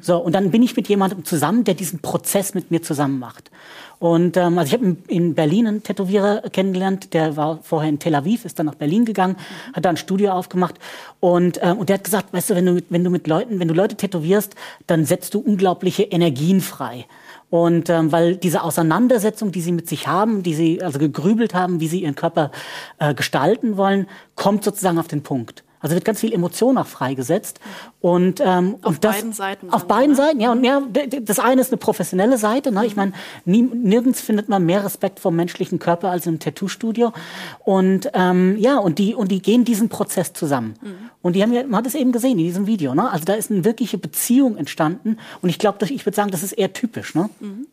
So, 0.02 0.18
und 0.18 0.34
dann 0.34 0.52
bin 0.52 0.64
ich 0.64 0.76
mit 0.76 0.88
jemandem 0.88 1.26
zusammen, 1.26 1.64
der 1.64 1.76
diesen 1.76 2.00
Prozess 2.00 2.56
mit 2.56 2.72
mir 2.72 2.82
zusammen 2.82 3.20
macht. 3.20 3.52
Und 4.00 4.36
ähm, 4.36 4.58
also 4.58 4.76
ich 4.76 4.82
habe 4.82 4.98
in 5.08 5.36
Berlin 5.36 5.68
einen 5.68 5.84
Tätowierer 5.84 6.42
kennengelernt, 6.50 7.14
der 7.14 7.38
war 7.38 7.60
vorher 7.62 7.90
in 7.90 8.00
Tel 8.00 8.16
Aviv, 8.16 8.46
ist 8.46 8.60
dann 8.60 8.66
nach 8.66 8.76
Berlin 8.76 9.06
gegangen, 9.06 9.38
hat 9.74 9.86
da 9.86 9.90
ein 9.90 9.98
Studio 9.98 10.32
aufgemacht 10.32 10.76
und, 11.20 11.60
ähm, 11.62 11.78
und 11.78 11.90
der 11.90 11.96
hat 11.96 12.04
gesagt, 12.04 12.34
weißt 12.34 12.50
du, 12.50 12.56
wenn 12.56 12.66
du, 12.66 12.82
wenn 12.90 13.04
du 13.04 13.10
mit 13.10 13.28
Leuten, 13.28 13.60
wenn 13.60 13.68
du 13.68 13.74
Leute 13.74 13.96
tätowierst, 13.96 14.56
dann 14.88 15.06
setzt 15.06 15.34
du 15.34 15.40
unglaubliche 15.40 16.04
Energien 16.04 16.62
frei. 16.62 17.06
Und 17.50 17.90
ähm, 17.90 18.12
weil 18.12 18.36
diese 18.36 18.64
Auseinandersetzung, 18.64 19.52
die 19.52 19.62
sie 19.62 19.72
mit 19.72 19.88
sich 19.88 20.08
haben, 20.08 20.44
die 20.44 20.56
sie 20.56 20.82
also 20.84 21.00
gegrübelt 21.00 21.54
haben, 21.54 21.80
wie 21.80 21.88
sie 21.88 22.02
ihren 22.02 22.16
Körper 22.16 22.52
äh, 23.00 23.14
gestalten 23.14 23.78
wollen, 23.78 24.08
kommt 24.36 24.64
sozusagen 24.64 25.00
auf 25.00 25.08
den 25.08 25.24
Punkt. 25.24 25.64
Also 25.86 25.94
wird 25.94 26.04
ganz 26.04 26.20
viel 26.20 26.34
Emotion 26.34 26.80
auch 26.80 26.88
freigesetzt. 26.88 27.60
Und, 28.02 28.42
ähm, 28.44 28.78
auf 28.82 28.96
und 28.96 29.04
das, 29.04 29.18
beiden 29.18 29.34
Seiten. 29.34 29.70
Auf 29.70 29.86
beiden 29.86 30.16
oder? 30.16 30.26
Seiten, 30.26 30.40
ja. 30.40 30.52
Und 30.52 30.64
ja, 30.64 30.82
das 31.22 31.38
eine 31.38 31.62
ist 31.62 31.72
eine 31.72 31.78
professionelle 31.78 32.40
Seite. 32.40 32.72
Ne? 32.72 32.88
Ich 32.88 32.96
meine, 32.96 33.12
nirgends 33.46 34.20
findet 34.20 34.50
man 34.50 34.66
mehr 34.66 34.84
Respekt 34.84 35.20
vom 35.20 35.36
menschlichen 35.36 35.78
Körper 35.78 36.10
als 36.10 36.26
im 36.26 36.40
Tattoo-Studio. 36.40 37.14
Und 37.60 38.10
ähm, 38.16 38.58
ja, 38.58 38.80
und 38.80 38.98
die, 38.98 39.14
und 39.14 39.30
die 39.30 39.44
gehen 39.44 39.64
diesen 39.64 39.88
Prozess 39.88 40.34
zusammen. 40.34 40.74
Mhm. 40.82 40.96
Und 41.22 41.34
die 41.36 41.44
haben 41.44 41.54
ja, 41.54 41.62
man 41.62 41.76
hat 41.76 41.86
es 41.86 41.94
eben 41.94 42.12
gesehen 42.12 42.40
in 42.40 42.46
diesem 42.46 42.66
Video. 42.66 42.96
Ne? 42.96 43.12
Also 43.12 43.26
da 43.26 43.36
ist 43.36 43.52
eine 43.52 43.64
wirkliche 43.64 44.00
Beziehung 44.00 44.58
entstanden. 44.58 45.20
Und 45.44 45.50
ich 45.50 45.60
glaube, 45.60 45.86
ich 45.86 46.04
würde 46.04 46.16
sagen, 46.16 46.32
das 46.32 46.42
ist 46.42 46.54
eher 46.54 46.74
typisch. 46.74 47.14
Ne? 47.14 47.30
Mhm. 47.40 47.68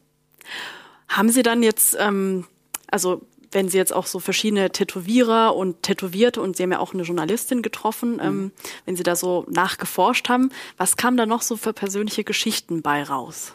Haben 1.09 1.31
Sie 1.31 1.43
dann 1.43 1.63
jetzt, 1.63 1.97
ähm, 1.99 2.45
also 2.91 3.23
wenn 3.53 3.69
Sie 3.69 3.79
jetzt 3.79 3.93
auch 3.93 4.07
so 4.07 4.19
verschiedene 4.19 4.71
Tätowierer 4.71 5.55
und 5.55 5.83
Tätowierte 5.83 6.41
und 6.41 6.57
Sie 6.57 6.63
haben 6.63 6.73
ja 6.73 6.79
auch 6.79 6.95
eine 6.95 7.03
Journalistin 7.03 7.63
getroffen, 7.63 8.15
mhm. 8.15 8.21
ähm, 8.21 8.53
wenn 8.85 8.97
Sie 8.97 9.03
da 9.03 9.15
so 9.15 9.47
nachgeforscht 9.49 10.29
haben, 10.29 10.51
was 10.77 10.97
kam 10.97 11.17
da 11.17 11.27
noch 11.27 11.43
so 11.43 11.57
für 11.57 11.73
persönliche 11.73 12.25
Geschichten 12.25 12.83
bei 12.83 13.03
raus? 13.03 13.55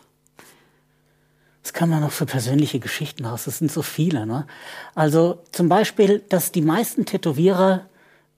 Was 1.63 1.73
kam 1.73 1.91
da 1.91 1.99
noch 1.99 2.11
für 2.11 2.25
persönliche 2.25 2.79
Geschichten 2.79 3.25
raus? 3.25 3.43
Das 3.43 3.57
sind 3.57 3.71
so 3.71 3.81
viele. 3.81 4.25
Ne? 4.25 4.47
Also 4.95 5.43
zum 5.51 5.67
Beispiel, 5.67 6.23
dass 6.29 6.53
die 6.53 6.61
meisten 6.61 7.05
Tätowierer 7.05 7.87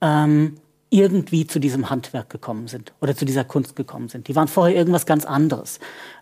ähm, 0.01 0.55
irgendwie 0.89 1.45
zu 1.45 1.59
diesem 1.59 1.89
Handwerk 1.89 2.29
gekommen 2.29 2.67
sind 2.67 2.93
oder 2.99 3.15
zu 3.15 3.25
dieser 3.25 3.43
Kunst 3.43 3.75
gekommen 3.75 4.09
sind. 4.09 4.27
Die 4.27 4.35
waren 4.35 4.47
vorher 4.47 4.75
irgendwas 4.75 5.05
ganz 5.05 5.25
anderes. 5.25 5.79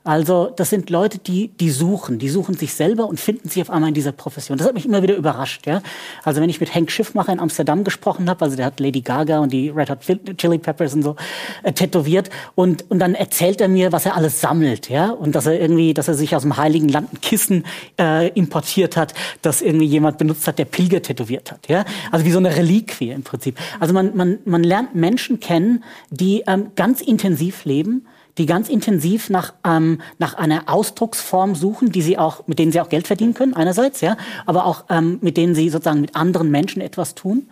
Also 0.07 0.53
das 0.55 0.69
sind 0.69 0.89
Leute, 0.89 1.17
die, 1.17 1.49
die 1.49 1.69
suchen, 1.69 2.17
die 2.17 2.29
suchen 2.29 2.55
sich 2.55 2.73
selber 2.73 3.09
und 3.09 3.19
finden 3.19 3.49
sich 3.49 3.61
auf 3.61 3.69
einmal 3.69 3.89
in 3.89 3.93
dieser 3.93 4.13
Profession. 4.13 4.57
Das 4.57 4.65
hat 4.65 4.73
mich 4.73 4.85
immer 4.85 5.03
wieder 5.03 5.17
überrascht. 5.17 5.67
Ja? 5.67 5.81
Also 6.23 6.39
wenn 6.39 6.49
ich 6.49 6.61
mit 6.61 6.73
Hank 6.73 6.89
Schiffmacher 6.89 7.33
in 7.33 7.41
Amsterdam 7.41 7.83
gesprochen 7.83 8.29
habe, 8.29 8.45
also 8.45 8.55
der 8.55 8.67
hat 8.67 8.79
Lady 8.79 9.01
Gaga 9.01 9.39
und 9.39 9.51
die 9.51 9.67
Red 9.67 9.89
Hot 9.89 9.99
Chili 10.37 10.59
Peppers 10.59 10.93
und 10.93 11.03
so 11.03 11.17
äh, 11.63 11.73
tätowiert 11.73 12.29
und, 12.55 12.89
und 12.89 12.99
dann 12.99 13.15
erzählt 13.15 13.59
er 13.59 13.67
mir, 13.67 13.91
was 13.91 14.05
er 14.05 14.15
alles 14.15 14.39
sammelt. 14.39 14.87
Ja? 14.87 15.09
Und 15.09 15.35
dass 15.35 15.45
er 15.45 15.59
irgendwie, 15.59 15.93
dass 15.93 16.07
er 16.07 16.13
sich 16.13 16.33
aus 16.37 16.43
dem 16.43 16.55
Heiligen 16.55 16.87
Land 16.87 17.11
ein 17.11 17.19
Kissen 17.19 17.65
äh, 17.99 18.29
importiert 18.29 18.95
hat, 18.95 19.13
das 19.41 19.61
irgendwie 19.61 19.87
jemand 19.87 20.19
benutzt 20.19 20.47
hat, 20.47 20.57
der 20.57 20.65
Pilger 20.65 21.01
tätowiert 21.01 21.51
hat. 21.51 21.67
Ja? 21.67 21.83
Also 22.13 22.23
wie 22.23 22.31
so 22.31 22.39
eine 22.39 22.55
Reliquie 22.55 23.09
im 23.09 23.23
Prinzip. 23.23 23.59
Also 23.81 23.93
man, 23.93 24.15
man, 24.15 24.39
man 24.45 24.63
lernt 24.63 24.95
Menschen 24.95 25.41
kennen, 25.41 25.83
die 26.11 26.45
ähm, 26.47 26.67
ganz 26.77 27.01
intensiv 27.01 27.65
leben, 27.65 28.07
die 28.37 28.45
ganz 28.45 28.69
intensiv 28.69 29.29
nach, 29.29 29.53
ähm, 29.65 29.99
nach 30.19 30.35
einer 30.35 30.63
Ausdrucksform 30.67 31.55
suchen, 31.55 31.91
die 31.91 32.01
sie 32.01 32.17
auch, 32.17 32.47
mit 32.47 32.59
denen 32.59 32.71
sie 32.71 32.81
auch 32.81 32.89
Geld 32.89 33.07
verdienen 33.07 33.33
können, 33.33 33.53
einerseits, 33.53 34.01
ja, 34.01 34.17
aber 34.45 34.65
auch 34.65 34.85
ähm, 34.89 35.19
mit 35.21 35.37
denen 35.37 35.55
sie 35.55 35.69
sozusagen 35.69 36.01
mit 36.01 36.15
anderen 36.15 36.51
Menschen 36.51 36.81
etwas 36.81 37.15
tun. 37.15 37.47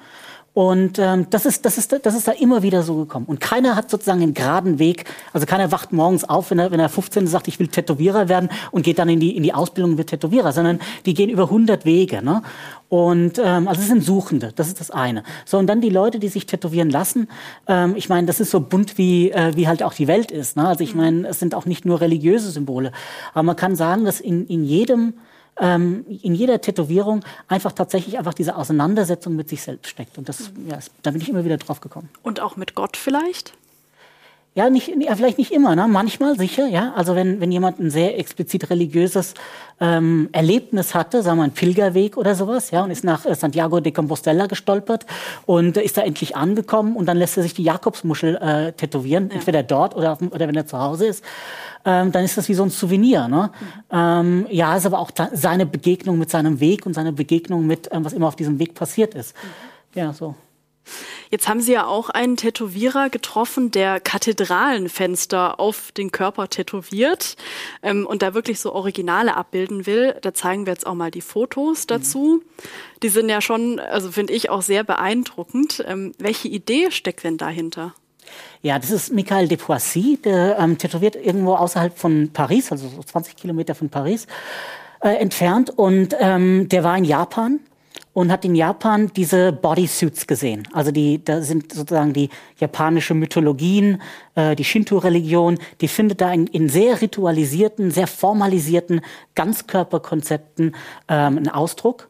Und 0.55 0.99
ähm, 0.99 1.27
das, 1.31 1.45
ist, 1.45 1.65
das, 1.65 1.77
ist, 1.77 1.99
das 2.01 2.15
ist 2.15 2.29
da 2.29 2.31
immer 2.31 2.63
wieder 2.63 2.81
so 2.81 2.95
gekommen. 2.95 3.25
Und 3.25 3.41
keiner 3.41 3.75
hat 3.75 3.91
sozusagen 3.91 4.21
einen 4.21 4.33
geraden 4.33 4.79
Weg. 4.79 5.03
Also 5.33 5.45
keiner 5.45 5.69
wacht 5.73 5.91
morgens 5.91 6.23
auf, 6.23 6.49
wenn 6.49 6.59
er, 6.59 6.71
wenn 6.71 6.79
er 6.79 6.87
15 6.87 7.27
sagt, 7.27 7.49
ich 7.49 7.59
will 7.59 7.67
Tätowierer 7.67 8.29
werden 8.29 8.47
und 8.71 8.83
geht 8.83 8.97
dann 8.97 9.09
in 9.09 9.19
die, 9.19 9.35
in 9.35 9.43
die 9.43 9.53
Ausbildung 9.53 9.91
und 9.91 9.97
wird 9.97 10.11
Tätowierer, 10.11 10.53
sondern 10.53 10.79
die 11.05 11.13
gehen 11.13 11.29
über 11.29 11.43
100 11.43 11.83
Wege. 11.83 12.23
Ne? 12.23 12.41
Und 12.87 13.37
ähm, 13.37 13.67
also 13.67 13.81
es 13.81 13.89
sind 13.89 14.01
Suchende, 14.01 14.53
das 14.55 14.69
ist 14.69 14.79
das 14.79 14.91
eine. 14.91 15.23
So 15.43 15.57
und 15.57 15.67
dann 15.67 15.81
die 15.81 15.89
Leute, 15.89 16.19
die 16.19 16.29
sich 16.29 16.45
tätowieren 16.45 16.89
lassen. 16.89 17.27
Ähm, 17.67 17.95
ich 17.97 18.07
meine, 18.07 18.25
das 18.25 18.39
ist 18.39 18.49
so 18.49 18.61
bunt 18.61 18.97
wie 18.97 19.31
äh, 19.31 19.57
wie 19.57 19.67
halt 19.67 19.83
auch 19.83 19.93
die 19.93 20.07
Welt 20.07 20.31
ist. 20.31 20.55
Ne? 20.55 20.65
Also 20.65 20.85
ich 20.85 20.95
meine, 20.95 21.27
es 21.27 21.37
sind 21.37 21.53
auch 21.53 21.65
nicht 21.65 21.83
nur 21.83 21.99
religiöse 21.99 22.49
Symbole, 22.49 22.93
aber 23.33 23.43
man 23.43 23.57
kann 23.57 23.75
sagen, 23.75 24.05
dass 24.05 24.21
in 24.21 24.47
in 24.47 24.63
jedem 24.63 25.15
ähm, 25.59 26.05
in 26.07 26.35
jeder 26.35 26.61
Tätowierung 26.61 27.23
einfach 27.47 27.71
tatsächlich 27.71 28.17
einfach 28.17 28.33
diese 28.33 28.55
Auseinandersetzung 28.55 29.35
mit 29.35 29.49
sich 29.49 29.61
selbst 29.61 29.89
steckt. 29.89 30.17
Und 30.17 30.29
das, 30.29 30.51
ja, 30.67 30.79
da 31.03 31.11
bin 31.11 31.21
ich 31.21 31.29
immer 31.29 31.45
wieder 31.45 31.57
drauf 31.57 31.81
gekommen. 31.81 32.09
Und 32.23 32.39
auch 32.39 32.55
mit 32.55 32.75
Gott 32.75 32.97
vielleicht? 32.97 33.53
Ja, 34.57 34.69
nicht, 34.69 34.87
ja, 34.87 35.13
vielleicht 35.17 35.37
nicht 35.37 35.51
immer, 35.51 35.75
ne? 35.75 35.85
manchmal 35.89 36.37
sicher, 36.37 36.65
ja. 36.65 36.93
Also 36.95 37.13
wenn, 37.13 37.41
wenn 37.41 37.51
jemand 37.51 37.77
ein 37.81 37.91
sehr 37.91 38.17
explizit 38.17 38.69
religiöses 38.69 39.33
ähm, 39.81 40.29
Erlebnis 40.31 40.95
hatte, 40.95 41.21
sagen 41.23 41.39
wir 41.39 41.43
ein 41.43 41.51
Pilgerweg 41.51 42.15
oder 42.15 42.35
sowas, 42.35 42.71
ja, 42.71 42.81
und 42.81 42.89
ist 42.89 43.03
nach 43.03 43.25
äh, 43.25 43.35
Santiago 43.35 43.81
de 43.81 43.91
Compostela 43.91 44.47
gestolpert 44.47 45.05
und 45.45 45.75
äh, 45.75 45.83
ist 45.83 45.97
da 45.97 46.03
endlich 46.03 46.37
angekommen 46.37 46.95
und 46.95 47.05
dann 47.05 47.17
lässt 47.17 47.35
er 47.35 47.43
sich 47.43 47.53
die 47.53 47.63
Jakobsmuschel 47.63 48.37
äh, 48.37 48.71
tätowieren, 48.71 49.27
ja. 49.27 49.35
entweder 49.35 49.61
dort 49.61 49.93
oder, 49.93 50.13
auf, 50.13 50.21
oder 50.21 50.47
wenn 50.47 50.55
er 50.55 50.65
zu 50.65 50.79
Hause 50.79 51.07
ist, 51.07 51.25
ähm, 51.83 52.13
dann 52.13 52.23
ist 52.23 52.37
das 52.37 52.47
wie 52.47 52.53
so 52.53 52.63
ein 52.63 52.69
Souvenir. 52.69 53.27
Ne? 53.27 53.51
Mhm. 53.51 53.67
Ähm, 53.91 54.47
ja, 54.51 54.77
ist 54.77 54.85
aber 54.85 54.99
auch 54.99 55.11
seine 55.33 55.65
Begegnung 55.65 56.17
mit 56.17 56.29
seinem 56.29 56.61
Weg 56.61 56.85
und 56.85 56.93
seine 56.93 57.11
Begegnung 57.11 57.67
mit, 57.67 57.89
ähm, 57.91 58.05
was 58.05 58.13
immer 58.13 58.29
auf 58.29 58.37
diesem 58.37 58.57
Weg 58.57 58.73
passiert 58.73 59.15
ist. 59.15 59.35
Mhm. 59.35 59.99
Ja, 59.99 60.13
so. 60.13 60.33
Jetzt 61.29 61.47
haben 61.47 61.61
Sie 61.61 61.73
ja 61.73 61.85
auch 61.85 62.09
einen 62.09 62.37
Tätowierer 62.37 63.09
getroffen, 63.09 63.71
der 63.71 63.99
Kathedralenfenster 63.99 65.59
auf 65.59 65.91
den 65.91 66.11
Körper 66.11 66.49
tätowiert 66.49 67.35
ähm, 67.81 68.05
und 68.05 68.21
da 68.21 68.33
wirklich 68.33 68.59
so 68.59 68.73
Originale 68.73 69.35
abbilden 69.35 69.85
will. 69.85 70.15
Da 70.21 70.33
zeigen 70.33 70.65
wir 70.65 70.73
jetzt 70.73 70.87
auch 70.87 70.93
mal 70.93 71.11
die 71.11 71.21
Fotos 71.21 71.87
dazu. 71.87 72.41
Mhm. 72.41 72.65
Die 73.03 73.09
sind 73.09 73.29
ja 73.29 73.41
schon, 73.41 73.79
also 73.79 74.11
finde 74.11 74.33
ich 74.33 74.49
auch 74.49 74.61
sehr 74.61 74.83
beeindruckend. 74.83 75.83
Ähm, 75.87 76.13
welche 76.17 76.47
Idee 76.47 76.91
steckt 76.91 77.23
denn 77.23 77.37
dahinter? 77.37 77.93
Ja, 78.61 78.79
das 78.79 78.91
ist 78.91 79.13
Michael 79.13 79.47
de 79.47 79.57
Poissy, 79.57 80.17
der 80.23 80.57
ähm, 80.59 80.77
tätowiert 80.77 81.15
irgendwo 81.15 81.55
außerhalb 81.55 81.97
von 81.97 82.31
Paris, 82.33 82.71
also 82.71 82.87
so 82.87 83.03
20 83.03 83.35
Kilometer 83.35 83.75
von 83.75 83.89
Paris 83.89 84.27
äh, 85.01 85.09
entfernt. 85.09 85.69
Und 85.69 86.15
ähm, 86.19 86.67
der 86.69 86.83
war 86.83 86.97
in 86.97 87.03
Japan 87.03 87.59
und 88.15 88.31
hat 88.31 88.45
in 88.45 88.55
Japan 88.55 89.11
diese 89.13 89.51
Bodysuits 89.51 90.25
gesehen. 90.25 90.65
Also 90.71 90.91
die, 90.91 91.21
da 91.21 91.41
sind 91.41 91.73
sozusagen 91.73 92.13
die 92.13 92.29
japanische 92.57 93.13
Mythologien, 93.13 94.01
äh, 94.35 94.55
die 94.55 94.63
Shinto-Religion, 94.63 95.59
die 95.81 95.89
findet 95.89 96.21
da 96.21 96.31
in, 96.31 96.47
in 96.47 96.69
sehr 96.69 97.01
ritualisierten, 97.01 97.91
sehr 97.91 98.07
formalisierten 98.07 99.01
Ganzkörperkonzepten 99.35 100.77
ähm, 101.09 101.37
einen 101.37 101.49
Ausdruck. 101.49 102.09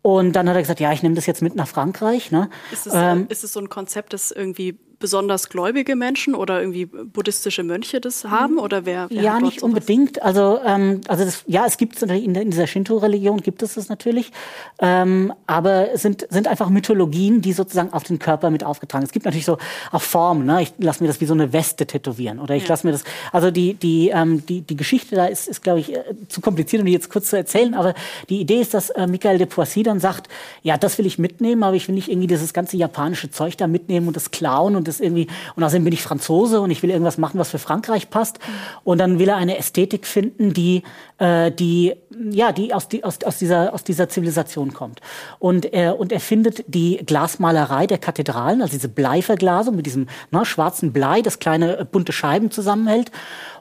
Und 0.00 0.32
dann 0.32 0.48
hat 0.48 0.56
er 0.56 0.62
gesagt, 0.62 0.80
ja, 0.80 0.90
ich 0.90 1.02
nehme 1.02 1.16
das 1.16 1.26
jetzt 1.26 1.42
mit 1.42 1.54
nach 1.54 1.68
Frankreich. 1.68 2.30
Ne? 2.30 2.48
Ist 2.72 2.86
es, 2.86 2.94
ähm, 2.96 3.26
ist 3.28 3.44
es 3.44 3.52
so 3.52 3.60
ein 3.60 3.68
Konzept, 3.68 4.14
das 4.14 4.30
irgendwie 4.30 4.78
besonders 5.02 5.50
gläubige 5.50 5.96
Menschen 5.96 6.34
oder 6.34 6.60
irgendwie 6.60 6.86
buddhistische 6.86 7.62
Mönche 7.64 8.00
das 8.00 8.24
haben 8.24 8.56
oder 8.56 8.86
wer? 8.86 9.08
wer 9.10 9.22
ja, 9.22 9.40
nicht 9.40 9.60
sowas? 9.60 9.74
unbedingt. 9.74 10.22
Also 10.22 10.60
also 10.62 11.24
das, 11.24 11.42
ja, 11.46 11.66
es 11.66 11.76
gibt 11.76 11.96
es 11.96 12.02
in, 12.02 12.34
in 12.34 12.50
dieser 12.50 12.66
Shinto-Religion 12.66 13.42
gibt 13.42 13.62
es 13.62 13.74
das 13.74 13.88
natürlich, 13.88 14.30
ähm, 14.78 15.32
aber 15.46 15.92
es 15.92 16.02
sind 16.02 16.26
sind 16.30 16.46
einfach 16.46 16.70
Mythologien, 16.70 17.42
die 17.42 17.52
sozusagen 17.52 17.92
auf 17.92 18.04
den 18.04 18.18
Körper 18.18 18.50
mit 18.50 18.64
aufgetragen. 18.64 19.04
Es 19.04 19.12
gibt 19.12 19.26
natürlich 19.26 19.44
so 19.44 19.58
auch 19.90 20.00
Formen. 20.00 20.46
Ne? 20.46 20.62
Ich 20.62 20.72
lasse 20.78 21.02
mir 21.02 21.08
das 21.08 21.20
wie 21.20 21.26
so 21.26 21.34
eine 21.34 21.52
Weste 21.52 21.86
tätowieren 21.86 22.38
oder 22.38 22.54
ich 22.54 22.62
ja. 22.62 22.68
lasse 22.70 22.86
mir 22.86 22.92
das. 22.92 23.04
Also 23.32 23.50
die 23.50 23.74
die 23.74 24.10
ähm, 24.10 24.46
die 24.46 24.60
die 24.62 24.76
Geschichte 24.76 25.16
da 25.16 25.26
ist 25.26 25.48
ist 25.48 25.62
glaube 25.62 25.80
ich 25.80 25.92
äh, 25.92 26.02
zu 26.28 26.40
kompliziert, 26.40 26.80
um 26.80 26.86
die 26.86 26.92
jetzt 26.92 27.10
kurz 27.10 27.28
zu 27.30 27.36
erzählen. 27.36 27.74
Aber 27.74 27.94
die 28.28 28.40
Idee 28.40 28.60
ist, 28.60 28.72
dass 28.72 28.90
äh, 28.90 29.08
Michael 29.08 29.38
de 29.38 29.46
Poissy 29.46 29.82
dann 29.82 29.98
sagt, 29.98 30.28
ja, 30.62 30.76
das 30.76 30.98
will 30.98 31.06
ich 31.06 31.18
mitnehmen, 31.18 31.64
aber 31.64 31.74
ich 31.74 31.88
will 31.88 31.94
nicht 31.94 32.08
irgendwie 32.08 32.28
dieses 32.28 32.52
ganze 32.52 32.76
japanische 32.76 33.30
Zeug 33.30 33.56
da 33.56 33.66
mitnehmen 33.66 34.06
und 34.06 34.16
das 34.16 34.30
klauen 34.30 34.76
und 34.76 34.86
das 34.86 34.91
irgendwie, 35.00 35.28
und 35.56 35.62
außerdem 35.62 35.84
bin 35.84 35.92
ich 35.92 36.02
Franzose 36.02 36.60
und 36.60 36.70
ich 36.70 36.82
will 36.82 36.90
irgendwas 36.90 37.18
machen, 37.18 37.38
was 37.38 37.50
für 37.50 37.58
Frankreich 37.58 38.10
passt. 38.10 38.38
Und 38.84 38.98
dann 38.98 39.18
will 39.18 39.28
er 39.28 39.36
eine 39.36 39.58
Ästhetik 39.58 40.06
finden, 40.06 40.52
die, 40.52 40.82
äh, 41.18 41.50
die, 41.50 41.94
ja, 42.30 42.52
die 42.52 42.74
aus, 42.74 42.88
die, 42.88 43.04
aus, 43.04 43.18
aus, 43.24 43.38
dieser, 43.38 43.72
aus 43.72 43.84
dieser 43.84 44.08
Zivilisation 44.08 44.72
kommt. 44.72 45.00
Und 45.38 45.72
er, 45.72 45.98
und 45.98 46.12
er 46.12 46.20
findet 46.20 46.64
die 46.66 46.98
Glasmalerei 47.04 47.86
der 47.86 47.98
Kathedralen, 47.98 48.62
also 48.62 48.72
diese 48.72 48.88
Bleiverglasung 48.88 49.76
mit 49.76 49.86
diesem 49.86 50.08
ne, 50.30 50.44
schwarzen 50.44 50.92
Blei, 50.92 51.22
das 51.22 51.38
kleine 51.38 51.78
äh, 51.78 51.84
bunte 51.84 52.12
Scheiben 52.12 52.50
zusammenhält. 52.50 53.10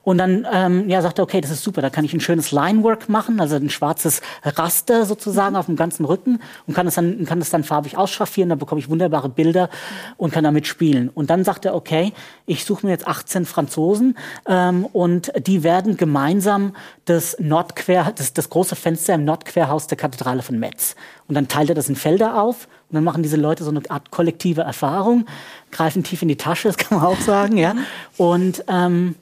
Und 0.03 0.17
dann 0.17 0.47
ähm, 0.51 0.89
ja, 0.89 1.01
sagt 1.01 1.19
er, 1.19 1.23
okay, 1.23 1.41
das 1.41 1.51
ist 1.51 1.63
super, 1.63 1.81
da 1.81 1.91
kann 1.91 2.03
ich 2.03 2.13
ein 2.13 2.19
schönes 2.19 2.51
Linework 2.51 3.07
machen, 3.07 3.39
also 3.39 3.55
ein 3.55 3.69
schwarzes 3.69 4.21
Raster 4.43 5.05
sozusagen 5.05 5.55
auf 5.55 5.67
dem 5.67 5.75
ganzen 5.75 6.05
Rücken 6.05 6.39
und 6.65 6.73
kann 6.73 6.87
es 6.87 6.95
dann, 6.95 7.25
kann 7.25 7.39
es 7.39 7.51
dann 7.51 7.63
farbig 7.63 7.97
ausschaffieren, 7.97 8.49
da 8.49 8.55
bekomme 8.55 8.79
ich 8.79 8.89
wunderbare 8.89 9.29
Bilder 9.29 9.69
und 10.17 10.33
kann 10.33 10.43
damit 10.43 10.65
spielen. 10.65 11.09
Und 11.09 11.29
dann 11.29 11.43
sagt 11.43 11.65
er, 11.65 11.75
okay, 11.75 12.13
ich 12.47 12.65
suche 12.65 12.85
mir 12.85 12.93
jetzt 12.93 13.07
18 13.07 13.45
Franzosen 13.45 14.17
ähm, 14.47 14.85
und 14.85 15.31
die 15.45 15.61
werden 15.61 15.97
gemeinsam 15.97 16.75
das 17.05 17.37
Nordquer, 17.39 18.11
das, 18.15 18.33
das 18.33 18.49
große 18.49 18.75
Fenster 18.75 19.13
im 19.13 19.23
Nordquerhaus 19.23 19.85
der 19.85 19.97
Kathedrale 19.97 20.41
von 20.41 20.57
Metz. 20.57 20.95
Und 21.27 21.35
dann 21.35 21.47
teilt 21.47 21.69
er 21.69 21.75
das 21.75 21.89
in 21.89 21.95
Felder 21.95 22.41
auf 22.41 22.67
und 22.89 22.95
dann 22.95 23.03
machen 23.03 23.21
diese 23.21 23.37
Leute 23.37 23.63
so 23.63 23.69
eine 23.69 23.81
Art 23.89 24.09
kollektive 24.09 24.61
Erfahrung, 24.61 25.27
greifen 25.71 26.03
tief 26.03 26.23
in 26.23 26.27
die 26.27 26.37
Tasche, 26.37 26.69
das 26.69 26.77
kann 26.77 26.97
man 26.97 27.07
auch 27.07 27.19
sagen, 27.19 27.57
ja. 27.57 27.75
Und 28.17 28.63
ähm, 28.67 29.15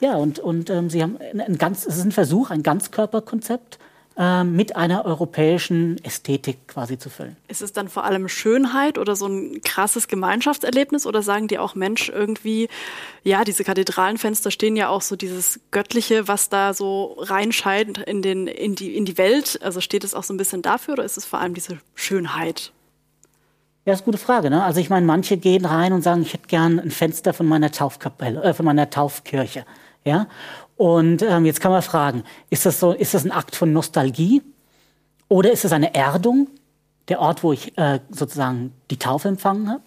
ja, 0.00 0.16
und, 0.16 0.38
und 0.38 0.70
ähm, 0.70 0.90
sie 0.90 1.02
haben 1.02 1.18
ein 1.18 1.58
ganz, 1.58 1.86
es 1.86 1.96
ist 1.96 2.04
ein 2.04 2.12
Versuch, 2.12 2.50
ein 2.50 2.62
Ganzkörperkonzept 2.62 3.78
äh, 4.16 4.44
mit 4.44 4.76
einer 4.76 5.04
europäischen 5.04 6.02
Ästhetik 6.04 6.68
quasi 6.68 6.98
zu 6.98 7.08
füllen. 7.08 7.36
Ist 7.48 7.62
es 7.62 7.72
dann 7.72 7.88
vor 7.88 8.04
allem 8.04 8.28
Schönheit 8.28 8.98
oder 8.98 9.16
so 9.16 9.26
ein 9.26 9.60
krasses 9.62 10.08
Gemeinschaftserlebnis 10.08 11.06
oder 11.06 11.22
sagen 11.22 11.48
die 11.48 11.58
auch 11.58 11.74
Mensch 11.74 12.08
irgendwie, 12.08 12.68
ja, 13.24 13.44
diese 13.44 13.62
Kathedralenfenster 13.64 14.50
stehen 14.50 14.76
ja 14.76 14.88
auch 14.88 15.02
so 15.02 15.16
dieses 15.16 15.60
Göttliche, 15.70 16.28
was 16.28 16.48
da 16.48 16.74
so 16.74 17.16
reinscheint 17.18 17.98
in, 17.98 18.20
den, 18.20 18.46
in, 18.46 18.74
die, 18.74 18.96
in 18.96 19.04
die 19.04 19.16
Welt. 19.16 19.60
Also 19.62 19.80
steht 19.80 20.04
es 20.04 20.14
auch 20.14 20.24
so 20.24 20.34
ein 20.34 20.38
bisschen 20.38 20.60
dafür 20.60 20.94
oder 20.94 21.04
ist 21.04 21.16
es 21.16 21.24
vor 21.24 21.38
allem 21.38 21.54
diese 21.54 21.78
Schönheit? 21.94 22.72
Ja, 23.86 23.94
ist 23.94 24.00
eine 24.00 24.04
gute 24.04 24.18
Frage. 24.18 24.50
Ne? 24.50 24.62
Also 24.62 24.80
ich 24.80 24.90
meine, 24.90 25.06
manche 25.06 25.36
gehen 25.38 25.64
rein 25.64 25.92
und 25.92 26.02
sagen, 26.02 26.22
ich 26.22 26.34
hätte 26.34 26.48
gern 26.48 26.78
ein 26.78 26.90
Fenster 26.90 27.32
von 27.32 27.46
meiner 27.46 27.70
Taufkapelle, 27.72 28.42
äh, 28.42 28.54
von 28.54 28.66
meiner 28.66 28.90
Taufkirche. 28.90 29.64
Ja? 30.04 30.26
Und 30.76 31.22
ähm, 31.22 31.44
jetzt 31.44 31.60
kann 31.60 31.72
man 31.72 31.82
fragen, 31.82 32.24
ist 32.48 32.64
das, 32.64 32.80
so, 32.80 32.92
ist 32.92 33.12
das 33.12 33.24
ein 33.24 33.32
Akt 33.32 33.54
von 33.54 33.72
Nostalgie 33.72 34.42
oder 35.28 35.52
ist 35.52 35.64
es 35.64 35.72
eine 35.72 35.94
Erdung? 35.94 36.48
Der 37.08 37.20
Ort, 37.20 37.42
wo 37.42 37.52
ich 37.52 37.76
äh, 37.76 37.98
sozusagen 38.10 38.72
die 38.90 38.96
Taufe 38.96 39.26
empfangen 39.26 39.68
habe. 39.68 39.82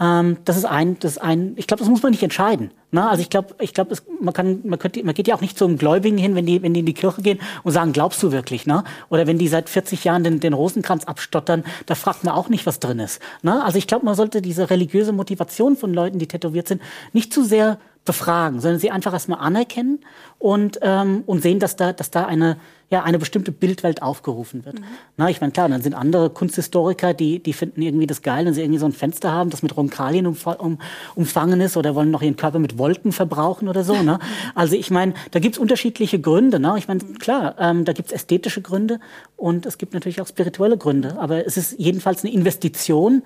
Ähm, 0.00 0.38
das 0.44 0.56
ist 0.56 0.64
ein, 0.64 0.98
das 0.98 1.12
ist 1.12 1.18
ein. 1.18 1.52
Ich 1.56 1.68
glaube, 1.68 1.80
das 1.80 1.88
muss 1.88 2.02
man 2.02 2.10
nicht 2.10 2.22
entscheiden. 2.22 2.72
Ne? 2.90 3.08
Also 3.08 3.22
ich 3.22 3.30
glaube, 3.30 3.54
ich 3.60 3.74
glaube, 3.74 3.94
man 4.20 4.34
kann, 4.34 4.60
man 4.64 4.78
könnte, 4.78 5.04
man 5.04 5.14
geht 5.14 5.28
ja 5.28 5.36
auch 5.36 5.40
nicht 5.40 5.56
zum 5.56 5.78
Gläubigen 5.78 6.18
hin, 6.18 6.34
wenn 6.34 6.46
die, 6.46 6.60
wenn 6.62 6.74
die 6.74 6.80
in 6.80 6.86
die 6.86 6.94
Kirche 6.94 7.22
gehen 7.22 7.38
und 7.62 7.72
sagen, 7.72 7.92
glaubst 7.92 8.22
du 8.22 8.32
wirklich? 8.32 8.66
Ne? 8.66 8.82
Oder 9.08 9.26
wenn 9.26 9.38
die 9.38 9.48
seit 9.48 9.68
40 9.68 10.04
Jahren 10.04 10.24
den, 10.24 10.40
den 10.40 10.52
Rosenkranz 10.52 11.04
abstottern, 11.04 11.64
da 11.86 11.94
fragt 11.94 12.24
man 12.24 12.34
auch 12.34 12.48
nicht, 12.48 12.66
was 12.66 12.80
drin 12.80 12.98
ist. 12.98 13.20
Ne? 13.42 13.62
Also 13.64 13.78
ich 13.78 13.86
glaube, 13.86 14.04
man 14.04 14.14
sollte 14.14 14.42
diese 14.42 14.70
religiöse 14.70 15.12
Motivation 15.12 15.76
von 15.76 15.94
Leuten, 15.94 16.18
die 16.18 16.26
tätowiert 16.26 16.68
sind, 16.68 16.82
nicht 17.12 17.32
zu 17.32 17.44
sehr 17.44 17.78
befragen, 18.08 18.60
sondern 18.60 18.80
sie 18.80 18.90
einfach 18.90 19.12
erstmal 19.12 19.38
anerkennen 19.38 20.00
und, 20.38 20.78
ähm, 20.80 21.24
und 21.26 21.42
sehen, 21.42 21.58
dass 21.58 21.76
da, 21.76 21.92
dass 21.92 22.10
da 22.10 22.24
eine, 22.24 22.56
ja, 22.88 23.02
eine 23.02 23.18
bestimmte 23.18 23.52
Bildwelt 23.52 24.00
aufgerufen 24.00 24.64
wird. 24.64 24.80
Mhm. 24.80 24.84
Na, 25.18 25.28
ich 25.28 25.42
meine, 25.42 25.52
klar, 25.52 25.68
dann 25.68 25.82
sind 25.82 25.92
andere 25.92 26.30
Kunsthistoriker, 26.30 27.12
die, 27.12 27.38
die 27.38 27.52
finden 27.52 27.82
irgendwie 27.82 28.06
das 28.06 28.22
geil, 28.22 28.46
wenn 28.46 28.54
sie 28.54 28.62
irgendwie 28.62 28.78
so 28.78 28.86
ein 28.86 28.94
Fenster 28.94 29.30
haben, 29.30 29.50
das 29.50 29.62
mit 29.62 29.76
Ronkalien 29.76 30.26
um, 30.26 30.38
um, 30.56 30.78
umfangen 31.16 31.60
ist 31.60 31.76
oder 31.76 31.94
wollen 31.94 32.10
noch 32.10 32.22
ihren 32.22 32.36
Körper 32.36 32.58
mit 32.58 32.78
Wolken 32.78 33.12
verbrauchen 33.12 33.68
oder 33.68 33.84
so. 33.84 34.02
Ne? 34.02 34.18
Also 34.54 34.74
ich 34.74 34.90
meine, 34.90 35.12
da 35.32 35.38
gibt's 35.38 35.58
unterschiedliche 35.58 36.18
Gründe. 36.18 36.58
Ne? 36.58 36.74
Ich 36.78 36.88
meine, 36.88 37.00
klar, 37.18 37.56
ähm, 37.58 37.84
da 37.84 37.92
gibt's 37.92 38.10
ästhetische 38.10 38.62
Gründe 38.62 39.00
und 39.36 39.66
es 39.66 39.76
gibt 39.76 39.92
natürlich 39.92 40.22
auch 40.22 40.26
spirituelle 40.26 40.78
Gründe. 40.78 41.18
Aber 41.18 41.46
es 41.46 41.58
ist 41.58 41.78
jedenfalls 41.78 42.24
eine 42.24 42.32
Investition 42.32 43.22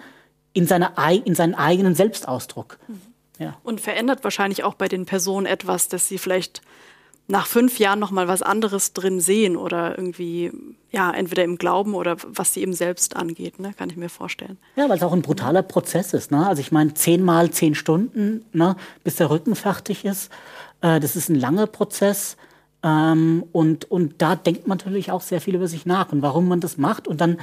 in, 0.53 0.67
seine, 0.67 0.91
in 1.25 1.37
seinen 1.37 1.55
eigenen 1.55 1.95
Selbstausdruck. 1.95 2.79
Mhm. 2.89 3.12
Ja. 3.43 3.57
Und 3.63 3.81
verändert 3.81 4.25
wahrscheinlich 4.25 4.65
auch 4.65 4.75
bei 4.75 4.89
den 4.89 5.07
Personen 5.07 5.47
etwas, 5.47 5.89
dass 5.89 6.09
sie 6.09 6.19
vielleicht 6.19 6.63
nach 7.29 7.47
fünf 7.47 7.79
Jahren 7.79 7.99
noch 7.99 8.11
mal 8.11 8.29
was 8.29 8.43
anderes 8.43 8.93
drin 8.93 9.21
sehen 9.21 9.57
oder 9.57 9.97
irgendwie 9.97 10.53
ja 10.91 11.11
entweder 11.11 11.45
im 11.45 11.57
Glauben 11.57 11.95
oder 11.95 12.17
was 12.27 12.53
sie 12.53 12.61
eben 12.61 12.75
selbst 12.75 13.17
angeht, 13.17 13.59
ne, 13.59 13.73
kann 13.75 13.89
ich 13.91 13.97
mir 13.97 14.09
vorstellen. 14.09 14.59
Ja, 14.77 14.89
weil 14.89 14.97
es 14.97 15.03
auch 15.03 15.13
ein 15.13 15.23
brutaler 15.23 15.63
Prozess 15.63 16.13
ist. 16.15 16.31
Ne? 16.31 16.47
Also 16.47 16.61
ich 16.61 16.73
meine 16.73 16.95
zehnmal 16.95 17.51
zehn 17.51 17.75
Stunden, 17.75 18.45
ne, 18.53 18.77
bis 19.05 19.17
der 19.17 19.31
Rücken 19.31 19.55
fertig 19.55 20.05
ist. 20.05 20.31
Äh, 20.81 21.01
das 21.01 21.17
ist 21.17 21.29
ein 21.29 21.37
langer 21.37 21.67
Prozess. 21.67 22.37
Ähm, 22.83 23.45
und, 23.53 23.91
und 23.91 24.21
da 24.21 24.35
denkt 24.37 24.67
man 24.67 24.79
natürlich 24.79 25.11
auch 25.13 25.23
sehr 25.23 25.41
viel 25.41 25.55
über 25.55 25.69
sich 25.69 25.87
nach 25.87 26.13
und 26.13 26.21
warum 26.21 26.49
man 26.49 26.61
das 26.61 26.77
macht. 26.77 27.07
Und 27.07 27.21
dann 27.21 27.39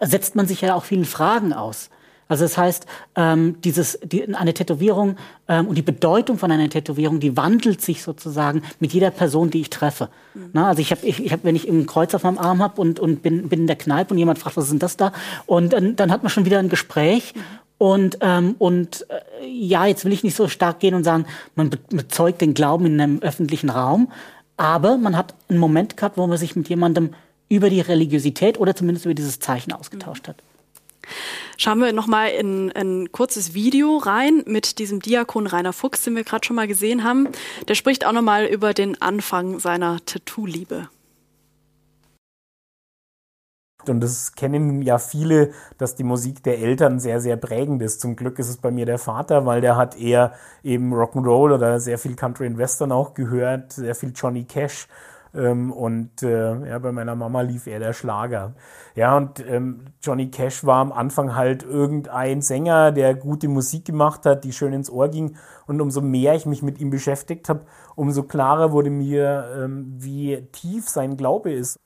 setzt 0.00 0.34
man 0.34 0.46
sich 0.46 0.60
ja 0.60 0.74
auch 0.74 0.84
vielen 0.84 1.04
Fragen 1.04 1.52
aus. 1.52 1.90
Also 2.30 2.44
das 2.44 2.56
heißt, 2.56 2.86
ähm, 3.16 3.56
dieses, 3.62 3.98
die, 4.04 4.32
eine 4.36 4.54
Tätowierung 4.54 5.16
ähm, 5.48 5.66
und 5.66 5.74
die 5.74 5.82
Bedeutung 5.82 6.38
von 6.38 6.52
einer 6.52 6.70
Tätowierung, 6.70 7.18
die 7.18 7.36
wandelt 7.36 7.80
sich 7.80 8.04
sozusagen 8.04 8.62
mit 8.78 8.92
jeder 8.92 9.10
Person, 9.10 9.50
die 9.50 9.62
ich 9.62 9.70
treffe. 9.70 10.10
Mhm. 10.34 10.50
Na, 10.52 10.68
also 10.68 10.80
ich 10.80 10.92
habe, 10.92 11.04
ich, 11.04 11.22
ich 11.22 11.32
hab, 11.32 11.42
wenn 11.42 11.56
ich 11.56 11.68
ein 11.68 11.86
Kreuz 11.86 12.14
auf 12.14 12.22
meinem 12.22 12.38
Arm 12.38 12.62
habe 12.62 12.80
und, 12.80 13.00
und 13.00 13.20
bin, 13.20 13.48
bin 13.48 13.62
in 13.62 13.66
der 13.66 13.74
Kneipe 13.74 14.14
und 14.14 14.18
jemand 14.18 14.38
fragt, 14.38 14.56
was 14.56 14.66
ist 14.66 14.70
denn 14.70 14.78
das 14.78 14.96
da? 14.96 15.12
Und 15.46 15.72
dann, 15.72 15.96
dann 15.96 16.12
hat 16.12 16.22
man 16.22 16.30
schon 16.30 16.44
wieder 16.44 16.60
ein 16.60 16.68
Gespräch. 16.68 17.34
Mhm. 17.34 17.40
Und, 17.78 18.18
ähm, 18.20 18.54
und 18.58 19.06
äh, 19.10 19.48
ja, 19.48 19.86
jetzt 19.86 20.04
will 20.04 20.12
ich 20.12 20.22
nicht 20.22 20.36
so 20.36 20.46
stark 20.46 20.78
gehen 20.78 20.94
und 20.94 21.02
sagen, 21.02 21.26
man 21.56 21.70
bezeugt 21.88 22.42
den 22.42 22.54
Glauben 22.54 22.86
in 22.86 23.00
einem 23.00 23.18
öffentlichen 23.22 23.70
Raum, 23.70 24.12
aber 24.56 24.98
man 24.98 25.16
hat 25.16 25.34
einen 25.48 25.58
Moment 25.58 25.96
gehabt, 25.96 26.16
wo 26.16 26.28
man 26.28 26.38
sich 26.38 26.54
mit 26.54 26.68
jemandem 26.68 27.10
über 27.48 27.70
die 27.70 27.80
Religiosität 27.80 28.60
oder 28.60 28.76
zumindest 28.76 29.06
über 29.06 29.14
dieses 29.14 29.40
Zeichen 29.40 29.72
ausgetauscht 29.72 30.28
hat. 30.28 30.36
Schauen 31.56 31.80
wir 31.80 31.92
nochmal 31.92 32.30
in 32.30 32.72
ein 32.72 33.12
kurzes 33.12 33.54
Video 33.54 33.98
rein 33.98 34.42
mit 34.46 34.78
diesem 34.78 35.00
Diakon 35.00 35.46
Rainer 35.46 35.72
Fuchs, 35.72 36.04
den 36.04 36.16
wir 36.16 36.24
gerade 36.24 36.44
schon 36.46 36.56
mal 36.56 36.68
gesehen 36.68 37.04
haben. 37.04 37.28
Der 37.68 37.74
spricht 37.74 38.06
auch 38.06 38.12
nochmal 38.12 38.46
über 38.46 38.74
den 38.74 39.00
Anfang 39.00 39.58
seiner 39.58 39.98
Tattoo-Liebe. 40.04 40.88
Und 43.88 44.00
das 44.00 44.34
kennen 44.34 44.82
ja 44.82 44.98
viele, 44.98 45.52
dass 45.78 45.94
die 45.94 46.04
Musik 46.04 46.42
der 46.42 46.58
Eltern 46.58 47.00
sehr, 47.00 47.20
sehr 47.20 47.36
prägend 47.36 47.82
ist. 47.82 48.00
Zum 48.00 48.16
Glück 48.16 48.38
ist 48.38 48.48
es 48.48 48.56
bei 48.58 48.70
mir 48.70 48.86
der 48.86 48.98
Vater, 48.98 49.46
weil 49.46 49.60
der 49.60 49.76
hat 49.76 49.96
eher 49.96 50.34
eben 50.62 50.92
Rock'n'Roll 50.92 51.54
oder 51.54 51.80
sehr 51.80 51.98
viel 51.98 52.14
Country 52.14 52.46
and 52.46 52.58
Western 52.58 52.92
auch 52.92 53.14
gehört, 53.14 53.72
sehr 53.72 53.94
viel 53.94 54.12
Johnny 54.14 54.44
Cash. 54.44 54.86
Ähm, 55.34 55.72
und 55.72 56.22
äh, 56.22 56.68
ja, 56.68 56.78
bei 56.78 56.92
meiner 56.92 57.14
Mama 57.14 57.40
lief 57.42 57.66
eher 57.66 57.78
der 57.78 57.92
Schlager. 57.92 58.54
Ja, 58.94 59.16
und 59.16 59.44
ähm, 59.46 59.86
Johnny 60.02 60.30
Cash 60.30 60.64
war 60.64 60.78
am 60.78 60.92
Anfang 60.92 61.34
halt 61.36 61.62
irgendein 61.62 62.42
Sänger, 62.42 62.92
der 62.92 63.14
gute 63.14 63.48
Musik 63.48 63.84
gemacht 63.84 64.26
hat, 64.26 64.44
die 64.44 64.52
schön 64.52 64.72
ins 64.72 64.90
Ohr 64.90 65.08
ging. 65.08 65.36
Und 65.66 65.80
umso 65.80 66.00
mehr 66.00 66.34
ich 66.34 66.46
mich 66.46 66.62
mit 66.62 66.80
ihm 66.80 66.90
beschäftigt 66.90 67.48
habe, 67.48 67.66
umso 67.94 68.24
klarer 68.24 68.72
wurde 68.72 68.90
mir, 68.90 69.46
ähm, 69.56 69.94
wie 69.98 70.48
tief 70.52 70.88
sein 70.88 71.16
Glaube 71.16 71.52
ist. 71.52 71.78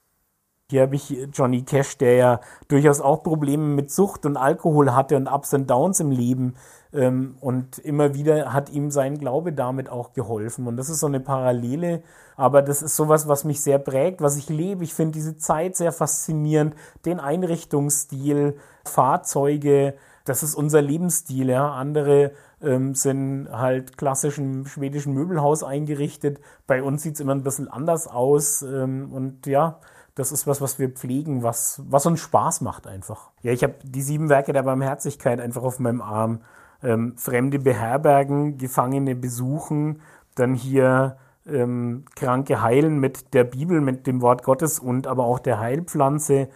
Hier 0.70 0.82
habe 0.82 0.96
ich 0.96 1.14
Johnny 1.32 1.62
Cash, 1.62 1.98
der 1.98 2.16
ja 2.16 2.40
durchaus 2.68 3.00
auch 3.02 3.22
Probleme 3.22 3.64
mit 3.64 3.90
Sucht 3.90 4.24
und 4.24 4.38
Alkohol 4.38 4.94
hatte 4.94 5.16
und 5.16 5.28
Ups 5.28 5.52
und 5.52 5.68
Downs 5.68 6.00
im 6.00 6.10
Leben. 6.10 6.54
Ähm, 6.94 7.36
und 7.40 7.78
immer 7.78 8.14
wieder 8.14 8.52
hat 8.54 8.70
ihm 8.70 8.90
sein 8.90 9.18
Glaube 9.18 9.52
damit 9.52 9.90
auch 9.90 10.14
geholfen. 10.14 10.66
Und 10.66 10.78
das 10.78 10.88
ist 10.88 11.00
so 11.00 11.06
eine 11.06 11.20
Parallele, 11.20 12.02
aber 12.36 12.62
das 12.62 12.82
ist 12.82 12.96
sowas, 12.96 13.28
was 13.28 13.44
mich 13.44 13.60
sehr 13.60 13.78
prägt, 13.78 14.20
was 14.20 14.36
ich 14.36 14.48
lebe. 14.48 14.84
Ich 14.84 14.94
finde 14.94 15.12
diese 15.12 15.36
Zeit 15.36 15.76
sehr 15.76 15.92
faszinierend, 15.92 16.74
den 17.04 17.20
Einrichtungsstil, 17.20 18.56
Fahrzeuge, 18.84 19.94
das 20.24 20.42
ist 20.42 20.54
unser 20.54 20.80
Lebensstil. 20.80 21.50
Ja. 21.50 21.72
Andere 21.72 22.32
ähm, 22.62 22.94
sind 22.94 23.48
halt 23.52 23.98
klassisch 23.98 24.38
im 24.38 24.66
schwedischen 24.66 25.12
Möbelhaus 25.12 25.62
eingerichtet. 25.62 26.40
Bei 26.66 26.82
uns 26.82 27.02
sieht 27.02 27.14
es 27.14 27.20
immer 27.20 27.34
ein 27.34 27.42
bisschen 27.42 27.68
anders 27.68 28.06
aus. 28.06 28.62
Ähm, 28.62 29.12
und 29.12 29.46
ja, 29.46 29.80
das 30.14 30.32
ist 30.32 30.46
was, 30.46 30.60
was 30.60 30.78
wir 30.78 30.88
pflegen, 30.90 31.42
was, 31.42 31.82
was 31.86 32.06
uns 32.06 32.20
Spaß 32.20 32.62
macht 32.62 32.86
einfach. 32.86 33.30
Ja, 33.42 33.52
ich 33.52 33.62
habe 33.62 33.74
die 33.82 34.02
sieben 34.02 34.30
Werke 34.30 34.52
der 34.52 34.62
Barmherzigkeit 34.62 35.40
einfach 35.40 35.62
auf 35.62 35.78
meinem 35.78 36.00
Arm. 36.00 36.40
Ähm, 36.82 37.16
Fremde 37.16 37.58
beherbergen, 37.58 38.58
Gefangene 38.58 39.14
besuchen, 39.14 40.02
dann 40.34 40.54
hier 40.54 41.16
ähm, 41.46 42.04
Kranke 42.16 42.62
heilen 42.62 42.98
mit 42.98 43.34
der 43.34 43.44
Bibel, 43.44 43.80
mit 43.80 44.06
dem 44.06 44.22
Wort 44.22 44.42
Gottes 44.42 44.78
und 44.78 45.06
aber 45.06 45.24
auch 45.24 45.38
der 45.38 45.60
Heilpflanze, 45.60 46.48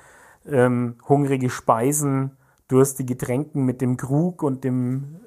ähm, 0.46 0.96
hungrige 1.08 1.50
Speisen, 1.50 2.36
durstige 2.68 3.16
Tränken 3.16 3.64
mit 3.64 3.80
dem 3.80 3.96
Krug 3.96 4.42
und 4.42 4.64
dem 4.64 5.20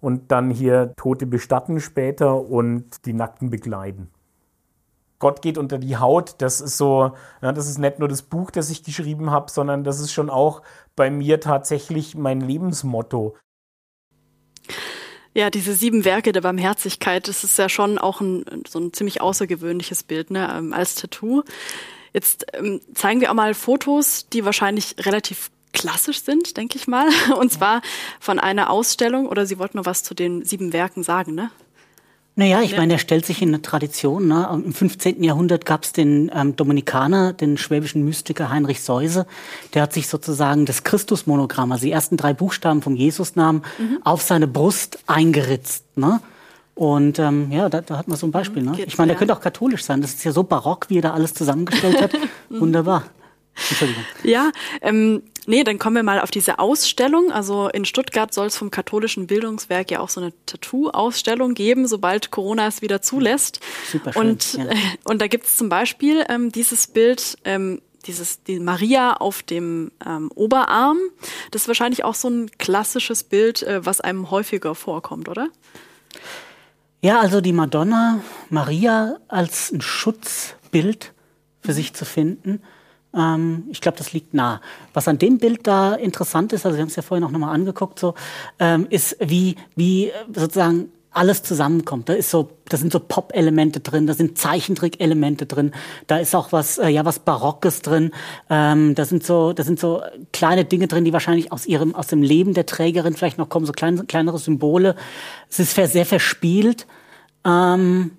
und 0.00 0.32
dann 0.32 0.50
hier 0.50 0.94
Tote 0.96 1.26
bestatten 1.26 1.78
später 1.78 2.40
und 2.40 3.04
die 3.04 3.12
Nackten 3.12 3.50
begleiten. 3.50 4.08
Gott 5.18 5.42
geht 5.42 5.58
unter 5.58 5.78
die 5.78 5.98
Haut, 5.98 6.36
das 6.38 6.62
ist 6.62 6.78
so, 6.78 7.12
ja, 7.42 7.52
das 7.52 7.68
ist 7.68 7.78
nicht 7.78 7.98
nur 7.98 8.08
das 8.08 8.22
Buch, 8.22 8.50
das 8.50 8.70
ich 8.70 8.82
geschrieben 8.82 9.30
habe, 9.30 9.50
sondern 9.50 9.84
das 9.84 10.00
ist 10.00 10.12
schon 10.12 10.30
auch 10.30 10.62
bei 10.96 11.10
mir 11.10 11.40
tatsächlich 11.40 12.16
mein 12.16 12.40
Lebensmotto. 12.40 13.36
Ja, 15.32 15.48
diese 15.48 15.74
sieben 15.74 16.04
Werke 16.04 16.32
der 16.32 16.40
Barmherzigkeit, 16.40 17.28
das 17.28 17.44
ist 17.44 17.56
ja 17.56 17.68
schon 17.68 17.98
auch 17.98 18.20
ein, 18.20 18.44
so 18.68 18.80
ein 18.80 18.92
ziemlich 18.92 19.20
außergewöhnliches 19.20 20.02
Bild 20.02 20.30
ne, 20.30 20.52
ähm, 20.56 20.72
als 20.72 20.96
Tattoo. 20.96 21.42
Jetzt 22.12 22.46
ähm, 22.54 22.80
zeigen 22.94 23.20
wir 23.20 23.30
auch 23.30 23.34
mal 23.34 23.54
Fotos, 23.54 24.28
die 24.28 24.44
wahrscheinlich 24.44 24.96
relativ 24.98 25.50
klassisch 25.72 26.22
sind, 26.22 26.56
denke 26.56 26.76
ich 26.76 26.88
mal. 26.88 27.08
Und 27.38 27.52
zwar 27.52 27.82
von 28.18 28.40
einer 28.40 28.70
Ausstellung, 28.70 29.26
oder 29.26 29.46
Sie 29.46 29.58
wollten 29.58 29.76
noch 29.76 29.86
was 29.86 30.02
zu 30.02 30.14
den 30.14 30.44
sieben 30.44 30.72
Werken 30.72 31.04
sagen, 31.04 31.34
ne? 31.34 31.50
Naja, 32.36 32.62
ich 32.62 32.72
ja. 32.72 32.78
meine, 32.78 32.94
er 32.94 32.98
stellt 32.98 33.26
sich 33.26 33.42
in 33.42 33.48
eine 33.48 33.60
Tradition. 33.60 34.28
Ne? 34.28 34.48
Im 34.64 34.72
15. 34.72 35.22
Jahrhundert 35.22 35.66
gab 35.66 35.84
es 35.84 35.92
den 35.92 36.30
ähm, 36.34 36.56
Dominikaner, 36.56 37.32
den 37.32 37.58
schwäbischen 37.58 38.04
Mystiker 38.04 38.50
Heinrich 38.50 38.82
Seuse. 38.82 39.26
Der 39.74 39.82
hat 39.82 39.92
sich 39.92 40.08
sozusagen 40.08 40.64
das 40.64 40.84
Christusmonogramm, 40.84 41.72
also 41.72 41.84
die 41.84 41.92
ersten 41.92 42.16
drei 42.16 42.32
Buchstaben 42.32 42.82
vom 42.82 42.94
Jesusnamen, 42.94 43.62
mhm. 43.78 43.98
auf 44.04 44.22
seine 44.22 44.46
Brust 44.46 45.00
eingeritzt. 45.06 45.84
Ne? 45.96 46.20
Und 46.74 47.18
ähm, 47.18 47.52
ja, 47.52 47.68
da, 47.68 47.82
da 47.82 47.98
hat 47.98 48.08
man 48.08 48.16
so 48.16 48.26
ein 48.26 48.30
Beispiel. 48.30 48.62
Ne? 48.62 48.74
Ich 48.86 48.96
meine, 48.96 49.08
der 49.08 49.18
könnte 49.18 49.34
auch 49.34 49.42
katholisch 49.42 49.84
sein. 49.84 50.00
Das 50.00 50.14
ist 50.14 50.24
ja 50.24 50.32
so 50.32 50.42
barock, 50.42 50.86
wie 50.88 50.98
er 50.98 51.02
da 51.02 51.12
alles 51.12 51.34
zusammengestellt 51.34 52.00
hat. 52.00 52.12
Wunderbar. 52.48 53.04
Entschuldigung. 53.68 54.04
Ja, 54.22 54.52
ähm, 54.80 55.22
nee, 55.46 55.64
dann 55.64 55.78
kommen 55.78 55.96
wir 55.96 56.02
mal 56.02 56.20
auf 56.20 56.30
diese 56.30 56.58
Ausstellung. 56.58 57.30
Also 57.32 57.68
in 57.68 57.84
Stuttgart 57.84 58.32
soll 58.32 58.46
es 58.46 58.56
vom 58.56 58.70
katholischen 58.70 59.26
Bildungswerk 59.26 59.90
ja 59.90 60.00
auch 60.00 60.08
so 60.08 60.20
eine 60.20 60.32
Tattoo-Ausstellung 60.46 61.54
geben, 61.54 61.86
sobald 61.86 62.30
Corona 62.30 62.66
es 62.66 62.82
wieder 62.82 63.02
zulässt. 63.02 63.60
Super 63.90 64.12
schön, 64.12 64.22
und, 64.22 64.54
ja. 64.54 64.64
und 65.04 65.20
da 65.20 65.26
gibt 65.26 65.46
es 65.46 65.56
zum 65.56 65.68
Beispiel 65.68 66.24
ähm, 66.28 66.52
dieses 66.52 66.86
Bild, 66.86 67.38
ähm, 67.44 67.82
dieses, 68.06 68.42
die 68.44 68.60
Maria 68.60 69.14
auf 69.14 69.42
dem 69.42 69.92
ähm, 70.06 70.30
Oberarm. 70.34 70.98
Das 71.50 71.62
ist 71.62 71.68
wahrscheinlich 71.68 72.04
auch 72.04 72.14
so 72.14 72.28
ein 72.28 72.50
klassisches 72.58 73.24
Bild, 73.24 73.62
äh, 73.62 73.84
was 73.84 74.00
einem 74.00 74.30
häufiger 74.30 74.74
vorkommt, 74.74 75.28
oder? 75.28 75.48
Ja, 77.02 77.20
also 77.20 77.40
die 77.40 77.52
Madonna 77.52 78.22
Maria 78.50 79.16
als 79.28 79.70
ein 79.70 79.80
Schutzbild 79.80 81.12
für 81.62 81.72
sich 81.72 81.94
zu 81.94 82.04
finden 82.04 82.62
ähm, 83.14 83.64
ich 83.70 83.80
glaube, 83.80 83.98
das 83.98 84.12
liegt 84.12 84.34
nah. 84.34 84.60
Was 84.94 85.08
an 85.08 85.18
dem 85.18 85.38
Bild 85.38 85.66
da 85.66 85.94
interessant 85.94 86.52
ist, 86.52 86.64
also 86.64 86.76
wir 86.76 86.82
haben 86.82 86.88
es 86.88 86.96
ja 86.96 87.02
vorhin 87.02 87.24
auch 87.24 87.30
nochmal 87.30 87.54
angeguckt, 87.54 87.98
so, 87.98 88.14
ähm, 88.58 88.86
ist 88.90 89.16
wie, 89.20 89.56
wie 89.74 90.12
sozusagen 90.34 90.90
alles 91.12 91.42
zusammenkommt. 91.42 92.08
Da 92.08 92.12
ist 92.12 92.30
so, 92.30 92.50
da 92.68 92.76
sind 92.76 92.92
so 92.92 93.00
Pop-Elemente 93.00 93.80
drin, 93.80 94.06
da 94.06 94.14
sind 94.14 94.38
Zeichentrick-Elemente 94.38 95.46
drin, 95.46 95.72
da 96.06 96.18
ist 96.18 96.34
auch 96.36 96.52
was, 96.52 96.78
äh, 96.78 96.88
ja, 96.88 97.04
was 97.04 97.18
Barockes 97.18 97.82
drin. 97.82 98.12
Ähm, 98.48 98.94
da 98.94 99.04
sind 99.04 99.24
so, 99.24 99.52
da 99.52 99.64
sind 99.64 99.80
so 99.80 100.02
kleine 100.32 100.64
Dinge 100.64 100.86
drin, 100.86 101.04
die 101.04 101.12
wahrscheinlich 101.12 101.50
aus 101.50 101.66
ihrem, 101.66 101.94
aus 101.94 102.06
dem 102.06 102.22
Leben 102.22 102.54
der 102.54 102.66
Trägerin 102.66 103.14
vielleicht 103.14 103.38
noch 103.38 103.48
kommen, 103.48 103.66
so 103.66 103.72
kleine, 103.72 104.04
kleinere 104.04 104.38
Symbole. 104.38 104.94
Es 105.48 105.58
ist 105.58 105.74
sehr 105.74 106.06
verspielt. 106.06 106.86
Ähm, 107.44 108.12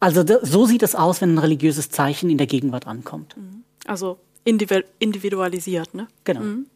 also 0.00 0.24
so 0.42 0.66
sieht 0.66 0.82
es 0.82 0.94
aus, 0.94 1.20
wenn 1.20 1.34
ein 1.34 1.38
religiöses 1.38 1.90
Zeichen 1.90 2.30
in 2.30 2.38
der 2.38 2.46
Gegenwart 2.46 2.86
ankommt. 2.86 3.36
Mhm. 3.36 3.64
Also 3.86 4.18
individualisiert, 4.44 5.94
ne? 5.94 6.08
Genau. 6.24 6.40
Mhm. 6.40 6.66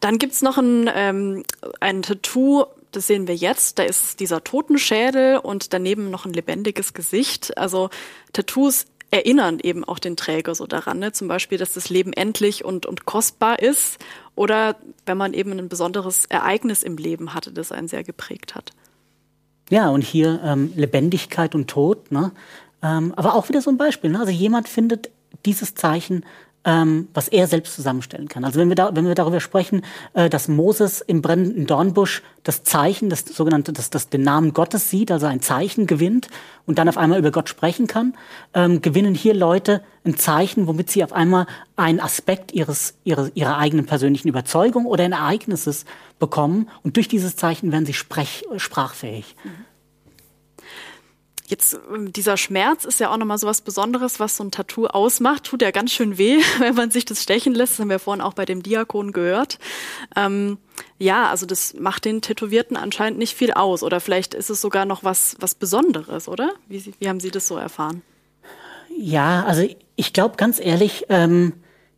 Dann 0.00 0.18
gibt's 0.18 0.42
noch 0.42 0.56
ein, 0.58 0.88
ähm, 0.94 1.44
ein 1.80 2.02
Tattoo, 2.02 2.64
das 2.92 3.06
sehen 3.06 3.28
wir 3.28 3.36
jetzt. 3.36 3.78
Da 3.78 3.82
ist 3.82 4.20
dieser 4.20 4.42
Totenschädel 4.42 5.38
und 5.38 5.72
daneben 5.72 6.10
noch 6.10 6.24
ein 6.24 6.32
lebendiges 6.32 6.94
Gesicht. 6.94 7.56
Also 7.56 7.90
Tattoos 8.32 8.86
erinnern 9.10 9.58
eben 9.62 9.84
auch 9.84 9.98
den 9.98 10.16
Träger 10.16 10.54
so 10.54 10.66
daran. 10.66 10.98
Ne? 10.98 11.12
Zum 11.12 11.28
Beispiel, 11.28 11.58
dass 11.58 11.74
das 11.74 11.90
Leben 11.90 12.12
endlich 12.12 12.64
und, 12.64 12.86
und 12.86 13.04
kostbar 13.04 13.58
ist. 13.58 13.98
Oder 14.34 14.76
wenn 15.04 15.18
man 15.18 15.34
eben 15.34 15.52
ein 15.52 15.68
besonderes 15.68 16.26
Ereignis 16.26 16.82
im 16.82 16.96
Leben 16.96 17.34
hatte, 17.34 17.52
das 17.52 17.72
einen 17.72 17.88
sehr 17.88 18.04
geprägt 18.04 18.54
hat. 18.54 18.70
Ja, 19.68 19.88
und 19.90 20.02
hier 20.02 20.40
ähm, 20.44 20.72
Lebendigkeit 20.76 21.54
und 21.54 21.68
Tod. 21.68 22.10
Ne? 22.10 22.32
Ähm, 22.82 23.12
aber 23.16 23.34
auch 23.34 23.48
wieder 23.48 23.60
so 23.60 23.70
ein 23.70 23.76
Beispiel. 23.78 24.10
Ne? 24.10 24.20
Also 24.20 24.32
jemand 24.32 24.68
findet 24.68 25.10
dieses 25.44 25.74
Zeichen, 25.74 26.24
ähm, 26.64 27.08
was 27.14 27.28
er 27.28 27.46
selbst 27.46 27.74
zusammenstellen 27.74 28.28
kann. 28.28 28.44
Also 28.44 28.60
wenn 28.60 28.68
wir, 28.68 28.76
da, 28.76 28.94
wenn 28.94 29.06
wir 29.06 29.14
darüber 29.14 29.40
sprechen, 29.40 29.82
äh, 30.12 30.28
dass 30.28 30.48
Moses 30.48 31.00
im 31.00 31.22
brennenden 31.22 31.66
Dornbusch 31.66 32.22
das 32.42 32.64
Zeichen, 32.64 33.08
das 33.08 33.24
sogenannte, 33.24 33.72
das, 33.72 33.88
das 33.88 34.10
den 34.10 34.22
Namen 34.22 34.52
Gottes 34.52 34.90
sieht, 34.90 35.10
also 35.10 35.26
ein 35.26 35.40
Zeichen 35.40 35.86
gewinnt 35.86 36.28
und 36.66 36.78
dann 36.78 36.88
auf 36.88 36.98
einmal 36.98 37.18
über 37.18 37.30
Gott 37.30 37.48
sprechen 37.48 37.86
kann, 37.86 38.14
ähm, 38.52 38.82
gewinnen 38.82 39.14
hier 39.14 39.34
Leute 39.34 39.82
ein 40.04 40.18
Zeichen, 40.18 40.66
womit 40.66 40.90
sie 40.90 41.02
auf 41.02 41.12
einmal 41.12 41.46
einen 41.76 42.00
Aspekt 42.00 42.52
ihres, 42.52 42.94
ihrer, 43.04 43.30
ihrer 43.34 43.56
eigenen 43.56 43.86
persönlichen 43.86 44.28
Überzeugung 44.28 44.84
oder 44.84 45.04
ein 45.04 45.12
Ereignisses 45.12 45.86
bekommen 46.18 46.68
und 46.82 46.96
durch 46.96 47.08
dieses 47.08 47.36
Zeichen 47.36 47.72
werden 47.72 47.86
sie 47.86 47.94
sprech, 47.94 48.44
sprachfähig. 48.58 49.34
Mhm. 49.44 49.64
Jetzt, 51.50 51.78
ähm, 51.92 52.12
dieser 52.12 52.36
Schmerz 52.36 52.84
ist 52.84 53.00
ja 53.00 53.10
auch 53.10 53.16
nochmal 53.16 53.36
so 53.36 53.48
was 53.48 53.60
Besonderes, 53.60 54.20
was 54.20 54.36
so 54.36 54.44
ein 54.44 54.52
Tattoo 54.52 54.86
ausmacht. 54.86 55.44
Tut 55.44 55.62
ja 55.62 55.72
ganz 55.72 55.90
schön 55.90 56.16
weh, 56.16 56.38
wenn 56.60 56.76
man 56.76 56.92
sich 56.92 57.04
das 57.04 57.22
stechen 57.22 57.54
lässt. 57.54 57.74
Das 57.74 57.80
haben 57.80 57.90
wir 57.90 57.98
vorhin 57.98 58.20
auch 58.20 58.34
bei 58.34 58.44
dem 58.44 58.62
Diakon 58.62 59.10
gehört. 59.10 59.58
Ähm, 60.14 60.58
ja, 60.98 61.28
also 61.28 61.46
das 61.46 61.74
macht 61.74 62.04
den 62.04 62.22
Tätowierten 62.22 62.76
anscheinend 62.76 63.18
nicht 63.18 63.36
viel 63.36 63.52
aus. 63.52 63.82
Oder 63.82 63.98
vielleicht 64.00 64.34
ist 64.34 64.48
es 64.48 64.60
sogar 64.60 64.84
noch 64.84 65.02
was, 65.02 65.36
was 65.40 65.56
Besonderes, 65.56 66.28
oder? 66.28 66.52
Wie, 66.68 66.94
wie 67.00 67.08
haben 67.08 67.20
Sie 67.20 67.32
das 67.32 67.48
so 67.48 67.56
erfahren? 67.56 68.02
Ja, 68.96 69.44
also 69.44 69.66
ich 69.96 70.12
glaube 70.12 70.36
ganz 70.36 70.60
ehrlich, 70.60 71.06
ähm, 71.08 71.54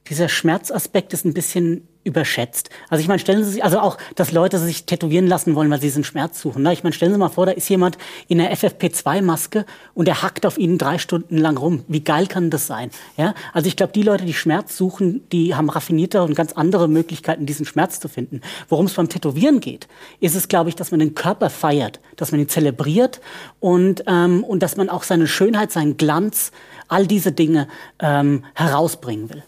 dieser 0.09 0.31
Schmerzaspekt 0.31 1.13
ist 1.13 1.27
ein 1.27 1.35
bisschen 1.35 1.87
überschätzt. 2.05 2.71
Also 2.89 3.01
ich 3.01 3.09
meine, 3.09 3.21
stellen 3.21 3.45
Sie 3.45 3.51
sich, 3.51 3.65
also 3.65 3.79
auch, 3.79 3.97
dass 4.17 4.33
Leute 4.33 4.59
sich 4.59 4.87
tätowieren 4.87 5.27
lassen 5.27 5.55
wollen, 5.55 5.71
weil 5.71 5.81
sie 5.81 5.87
diesen 5.87 6.05
Schmerz 6.05 6.41
suchen. 6.41 6.63
Ne? 6.63 6.73
Ich 6.73 6.83
meine, 6.83 6.93
stellen 6.93 7.13
Sie 7.13 7.19
mal 7.19 7.29
vor, 7.29 7.47
da 7.47 7.53
ist 7.53 7.69
jemand 7.69 7.97
in 8.29 8.39
der 8.39 8.55
FFP2-Maske 8.57 9.65
und 9.95 10.09
der 10.09 10.23
hackt 10.23 10.45
auf 10.45 10.59
Ihnen 10.59 10.79
drei 10.79 10.99
Stunden 10.99 11.39
lang 11.39 11.57
rum. 11.57 11.85
Wie 11.87 12.03
geil 12.03 12.27
kann 12.27 12.51
das 12.51 12.67
sein? 12.67 12.91
Ja? 13.17 13.35
Also 13.53 13.69
ich 13.69 13.77
glaube, 13.77 13.93
die 13.93 14.03
Leute, 14.03 14.25
die 14.25 14.35
Schmerz 14.35 14.77
suchen, 14.77 15.29
die 15.31 15.55
haben 15.55 15.71
raffiniertere 15.71 16.25
und 16.25 16.35
ganz 16.35 16.53
andere 16.53 16.89
Möglichkeiten, 16.89 17.47
diesen 17.47 17.67
Schmerz 17.67 18.01
zu 18.01 18.09
finden. 18.09 18.41
Worum 18.69 18.87
es 18.87 18.95
beim 18.95 19.09
Tätowieren 19.09 19.61
geht, 19.61 19.87
ist 20.21 20.35
es, 20.35 20.49
glaube 20.49 20.71
ich, 20.71 20.77
dass 20.77 20.91
man 20.91 21.01
den 21.01 21.15
Körper 21.15 21.51
feiert, 21.51 22.01
dass 22.17 22.33
man 22.33 22.41
ihn 22.41 22.49
zelebriert 22.49 23.21
und, 23.61 24.05
ähm, 24.07 24.43
und 24.43 24.63
dass 24.63 24.77
man 24.77 24.89
auch 24.89 25.05
seine 25.05 25.29
Schönheit, 25.29 25.71
seinen 25.71 25.97
Glanz, 25.97 26.51
all 26.89 27.07
diese 27.07 27.33
Dinge 27.33 27.69
ähm, 28.01 28.45
herausbringen 28.55 29.31
will. 29.31 29.43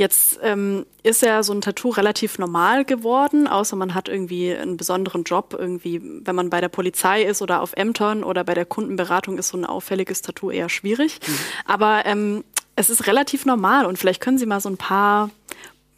Jetzt 0.00 0.40
ähm, 0.42 0.86
ist 1.02 1.20
ja 1.20 1.42
so 1.42 1.52
ein 1.52 1.60
Tattoo 1.60 1.90
relativ 1.90 2.38
normal 2.38 2.86
geworden, 2.86 3.46
außer 3.46 3.76
man 3.76 3.92
hat 3.92 4.08
irgendwie 4.08 4.50
einen 4.50 4.78
besonderen 4.78 5.24
Job, 5.24 5.54
irgendwie, 5.58 6.00
wenn 6.02 6.34
man 6.34 6.48
bei 6.48 6.62
der 6.62 6.70
Polizei 6.70 7.22
ist 7.22 7.42
oder 7.42 7.60
auf 7.60 7.74
Ämtern 7.74 8.24
oder 8.24 8.42
bei 8.42 8.54
der 8.54 8.64
Kundenberatung 8.64 9.36
ist 9.36 9.48
so 9.48 9.58
ein 9.58 9.66
auffälliges 9.66 10.22
Tattoo 10.22 10.50
eher 10.50 10.70
schwierig. 10.70 11.20
Mhm. 11.20 11.38
Aber 11.66 12.06
ähm, 12.06 12.44
es 12.76 12.88
ist 12.88 13.08
relativ 13.08 13.44
normal 13.44 13.84
und 13.84 13.98
vielleicht 13.98 14.22
können 14.22 14.38
Sie 14.38 14.46
mal 14.46 14.62
so 14.62 14.70
ein 14.70 14.78
paar 14.78 15.28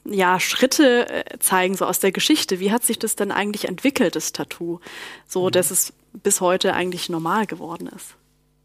ja, 0.05 0.41
Schritte 0.41 1.09
äh, 1.09 1.39
zeigen, 1.39 1.77
so 1.77 1.87
aus 1.87 2.01
der 2.01 2.11
Geschichte. 2.11 2.59
Wie 2.59 2.73
hat 2.73 2.83
sich 2.83 2.99
das 2.99 3.15
denn 3.15 3.31
eigentlich 3.31 3.69
entwickelt, 3.69 4.17
das 4.17 4.33
Tattoo? 4.33 4.81
So, 5.29 5.47
mhm. 5.47 5.51
dass 5.53 5.71
es 5.71 5.93
bis 6.13 6.41
heute 6.41 6.75
eigentlich 6.75 7.09
normal 7.09 7.47
geworden 7.47 7.87
ist. 7.87 8.17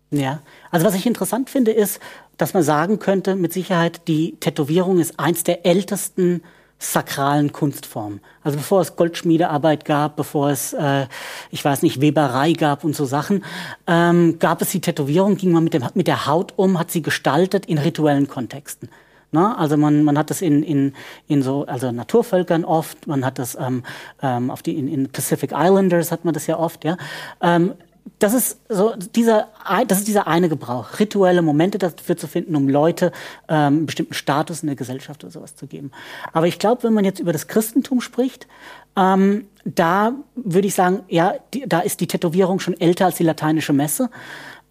Ja, 0.09 0.41
also 0.71 0.83
was 0.83 0.95
ich 0.95 1.05
interessant 1.05 1.51
finde, 1.51 1.73
ist, 1.73 1.99
dass 2.37 2.53
man 2.53 2.63
sagen 2.63 2.99
könnte, 2.99 3.35
mit 3.35 3.53
Sicherheit, 3.53 4.07
die 4.07 4.35
Tätowierung 4.39 4.99
ist 4.99 5.19
eins 5.19 5.43
der 5.43 5.65
ältesten 5.65 6.41
sakralen 6.79 7.51
Kunstformen. 7.51 8.21
Also 8.43 8.57
bevor 8.57 8.81
es 8.81 8.95
Goldschmiedearbeit 8.95 9.83
gab, 9.83 10.15
bevor 10.15 10.51
es, 10.51 10.73
äh, 10.73 11.07
ich 11.49 11.65
weiß 11.65 11.81
nicht, 11.81 12.01
Weberei 12.01 12.53
gab 12.53 12.83
und 12.83 12.95
so 12.95 13.05
Sachen, 13.05 13.43
ähm, 13.87 14.37
gab 14.37 14.61
es 14.61 14.69
die 14.71 14.81
Tätowierung, 14.81 15.37
ging 15.37 15.51
man 15.51 15.63
mit, 15.63 15.73
dem, 15.73 15.83
mit 15.95 16.07
der 16.07 16.27
Haut 16.27 16.53
um, 16.55 16.77
hat 16.77 16.91
sie 16.91 17.01
gestaltet 17.01 17.65
in 17.65 17.79
rituellen 17.79 18.27
Kontexten. 18.27 18.89
Ne? 19.31 19.57
Also 19.57 19.75
man, 19.75 20.03
man 20.03 20.17
hat 20.17 20.29
das 20.29 20.41
in, 20.41 20.61
in, 20.61 20.93
in 21.27 21.41
so, 21.41 21.65
also 21.65 21.91
Naturvölkern 21.91 22.63
oft, 22.63 23.07
man 23.07 23.25
hat 23.25 23.39
das 23.39 23.57
ähm, 23.59 23.83
ähm, 24.21 24.51
auf 24.51 24.61
die, 24.61 24.77
in, 24.77 24.87
in 24.87 25.09
Pacific 25.09 25.51
Islanders 25.53 26.11
hat 26.11 26.25
man 26.25 26.33
das 26.33 26.45
ja 26.47 26.59
oft, 26.59 26.85
ja. 26.85 26.97
Ähm, 27.41 27.73
das 28.19 28.33
ist 28.33 28.59
so 28.69 28.93
dieser, 29.15 29.47
das 29.87 29.99
ist 29.99 30.07
dieser 30.07 30.27
eine 30.27 30.49
Gebrauch, 30.49 30.99
rituelle 30.99 31.41
Momente 31.41 31.77
dafür 31.77 32.17
zu 32.17 32.27
finden, 32.27 32.55
um 32.55 32.69
Leute 32.69 33.11
ähm, 33.47 33.85
bestimmten 33.85 34.13
Status 34.13 34.61
in 34.61 34.67
der 34.67 34.75
Gesellschaft 34.75 35.23
oder 35.23 35.31
sowas 35.31 35.55
zu 35.55 35.67
geben. 35.67 35.91
Aber 36.33 36.47
ich 36.47 36.59
glaube, 36.59 36.83
wenn 36.83 36.93
man 36.93 37.05
jetzt 37.05 37.19
über 37.19 37.33
das 37.33 37.47
Christentum 37.47 38.01
spricht, 38.01 38.47
ähm, 38.95 39.45
da 39.65 40.13
würde 40.35 40.67
ich 40.67 40.75
sagen, 40.75 41.01
ja, 41.07 41.35
die, 41.53 41.67
da 41.67 41.81
ist 41.81 41.99
die 41.99 42.07
Tätowierung 42.07 42.59
schon 42.59 42.79
älter 42.79 43.05
als 43.05 43.17
die 43.17 43.23
lateinische 43.23 43.73
Messe. 43.73 44.09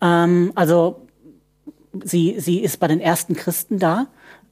Ähm, 0.01 0.53
also 0.55 1.07
sie, 2.05 2.37
sie 2.38 2.61
ist 2.61 2.79
bei 2.79 2.88
den 2.88 3.01
ersten 3.01 3.35
Christen 3.35 3.79
da, 3.79 4.07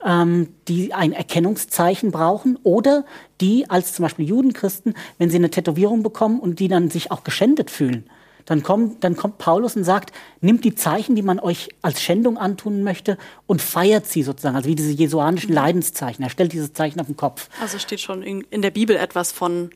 ähm, 0.05 0.49
die 0.69 0.93
ein 0.93 1.13
Erkennungszeichen 1.13 2.11
brauchen 2.11 2.59
oder 2.63 3.05
die 3.41 3.69
als 3.71 3.95
zum 3.95 4.05
Beispiel 4.05 4.29
Judenchristen, 4.29 4.95
wenn 5.19 5.31
sie 5.31 5.37
eine 5.37 5.51
Tätowierung 5.51 6.03
bekommen 6.03 6.41
und 6.41 6.61
die 6.61 6.69
dann 6.69 6.91
sich 6.91 7.11
auch 7.11 7.25
geschändet 7.25 7.71
fühlen 7.71 8.09
dann 8.45 8.63
kommt, 8.63 9.03
dann 9.05 9.17
kommt 9.17 9.39
Paulus 9.39 9.77
und 9.77 9.85
sagt, 9.85 10.13
nimmt 10.41 10.65
die 10.65 10.75
Zeichen, 10.75 11.17
die 11.17 11.23
man 11.23 11.41
euch 11.41 11.69
als 11.83 12.03
Schändung 12.03 12.37
antun 12.37 12.83
möchte 12.83 13.17
und 13.47 13.63
feiert 13.63 14.07
sie 14.07 14.23
sozusagen, 14.23 14.57
also 14.57 14.69
wie 14.69 14.75
diese 14.75 14.91
jesuanischen. 14.91 15.55
Leidenszeichen. 15.55 16.23
Er 16.23 16.31
stellt 16.31 16.53
diese 16.53 16.73
Zeichen 16.73 17.01
auf 17.01 17.07
den 17.07 17.17
Kopf. 17.17 17.49
Also 17.61 17.79
steht 17.79 18.01
schon 18.01 18.23
in, 18.23 18.43
in 18.51 18.63
der 18.63 18.71
Bibel 18.71 18.97
etwas 18.97 19.33
von 19.33 19.71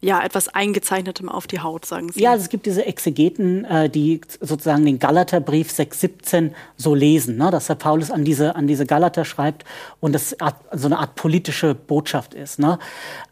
ja, 0.00 0.22
etwas 0.22 0.46
eingezeichnetem 0.48 1.28
auf 1.28 1.48
die 1.48 1.58
Haut, 1.58 1.84
sagen 1.84 2.12
Sie. 2.12 2.22
Ja, 2.22 2.30
also 2.30 2.44
es 2.44 2.50
gibt 2.50 2.66
diese 2.66 2.86
Exegeten, 2.86 3.64
äh, 3.64 3.90
die 3.90 4.20
sozusagen 4.40 4.84
den 4.84 5.00
Galaterbrief 5.00 5.70
6,17 5.72 6.52
so 6.76 6.94
lesen, 6.94 7.36
ne? 7.36 7.50
dass 7.50 7.66
der 7.66 7.74
Paulus 7.74 8.12
an 8.12 8.24
diese, 8.24 8.54
an 8.54 8.68
diese 8.68 8.86
Galater 8.86 9.24
schreibt 9.24 9.64
und 9.98 10.12
das 10.12 10.36
so 10.72 10.86
eine 10.86 10.98
Art 11.00 11.16
politische 11.16 11.74
Botschaft 11.74 12.34
ist. 12.34 12.60
Ne? 12.60 12.78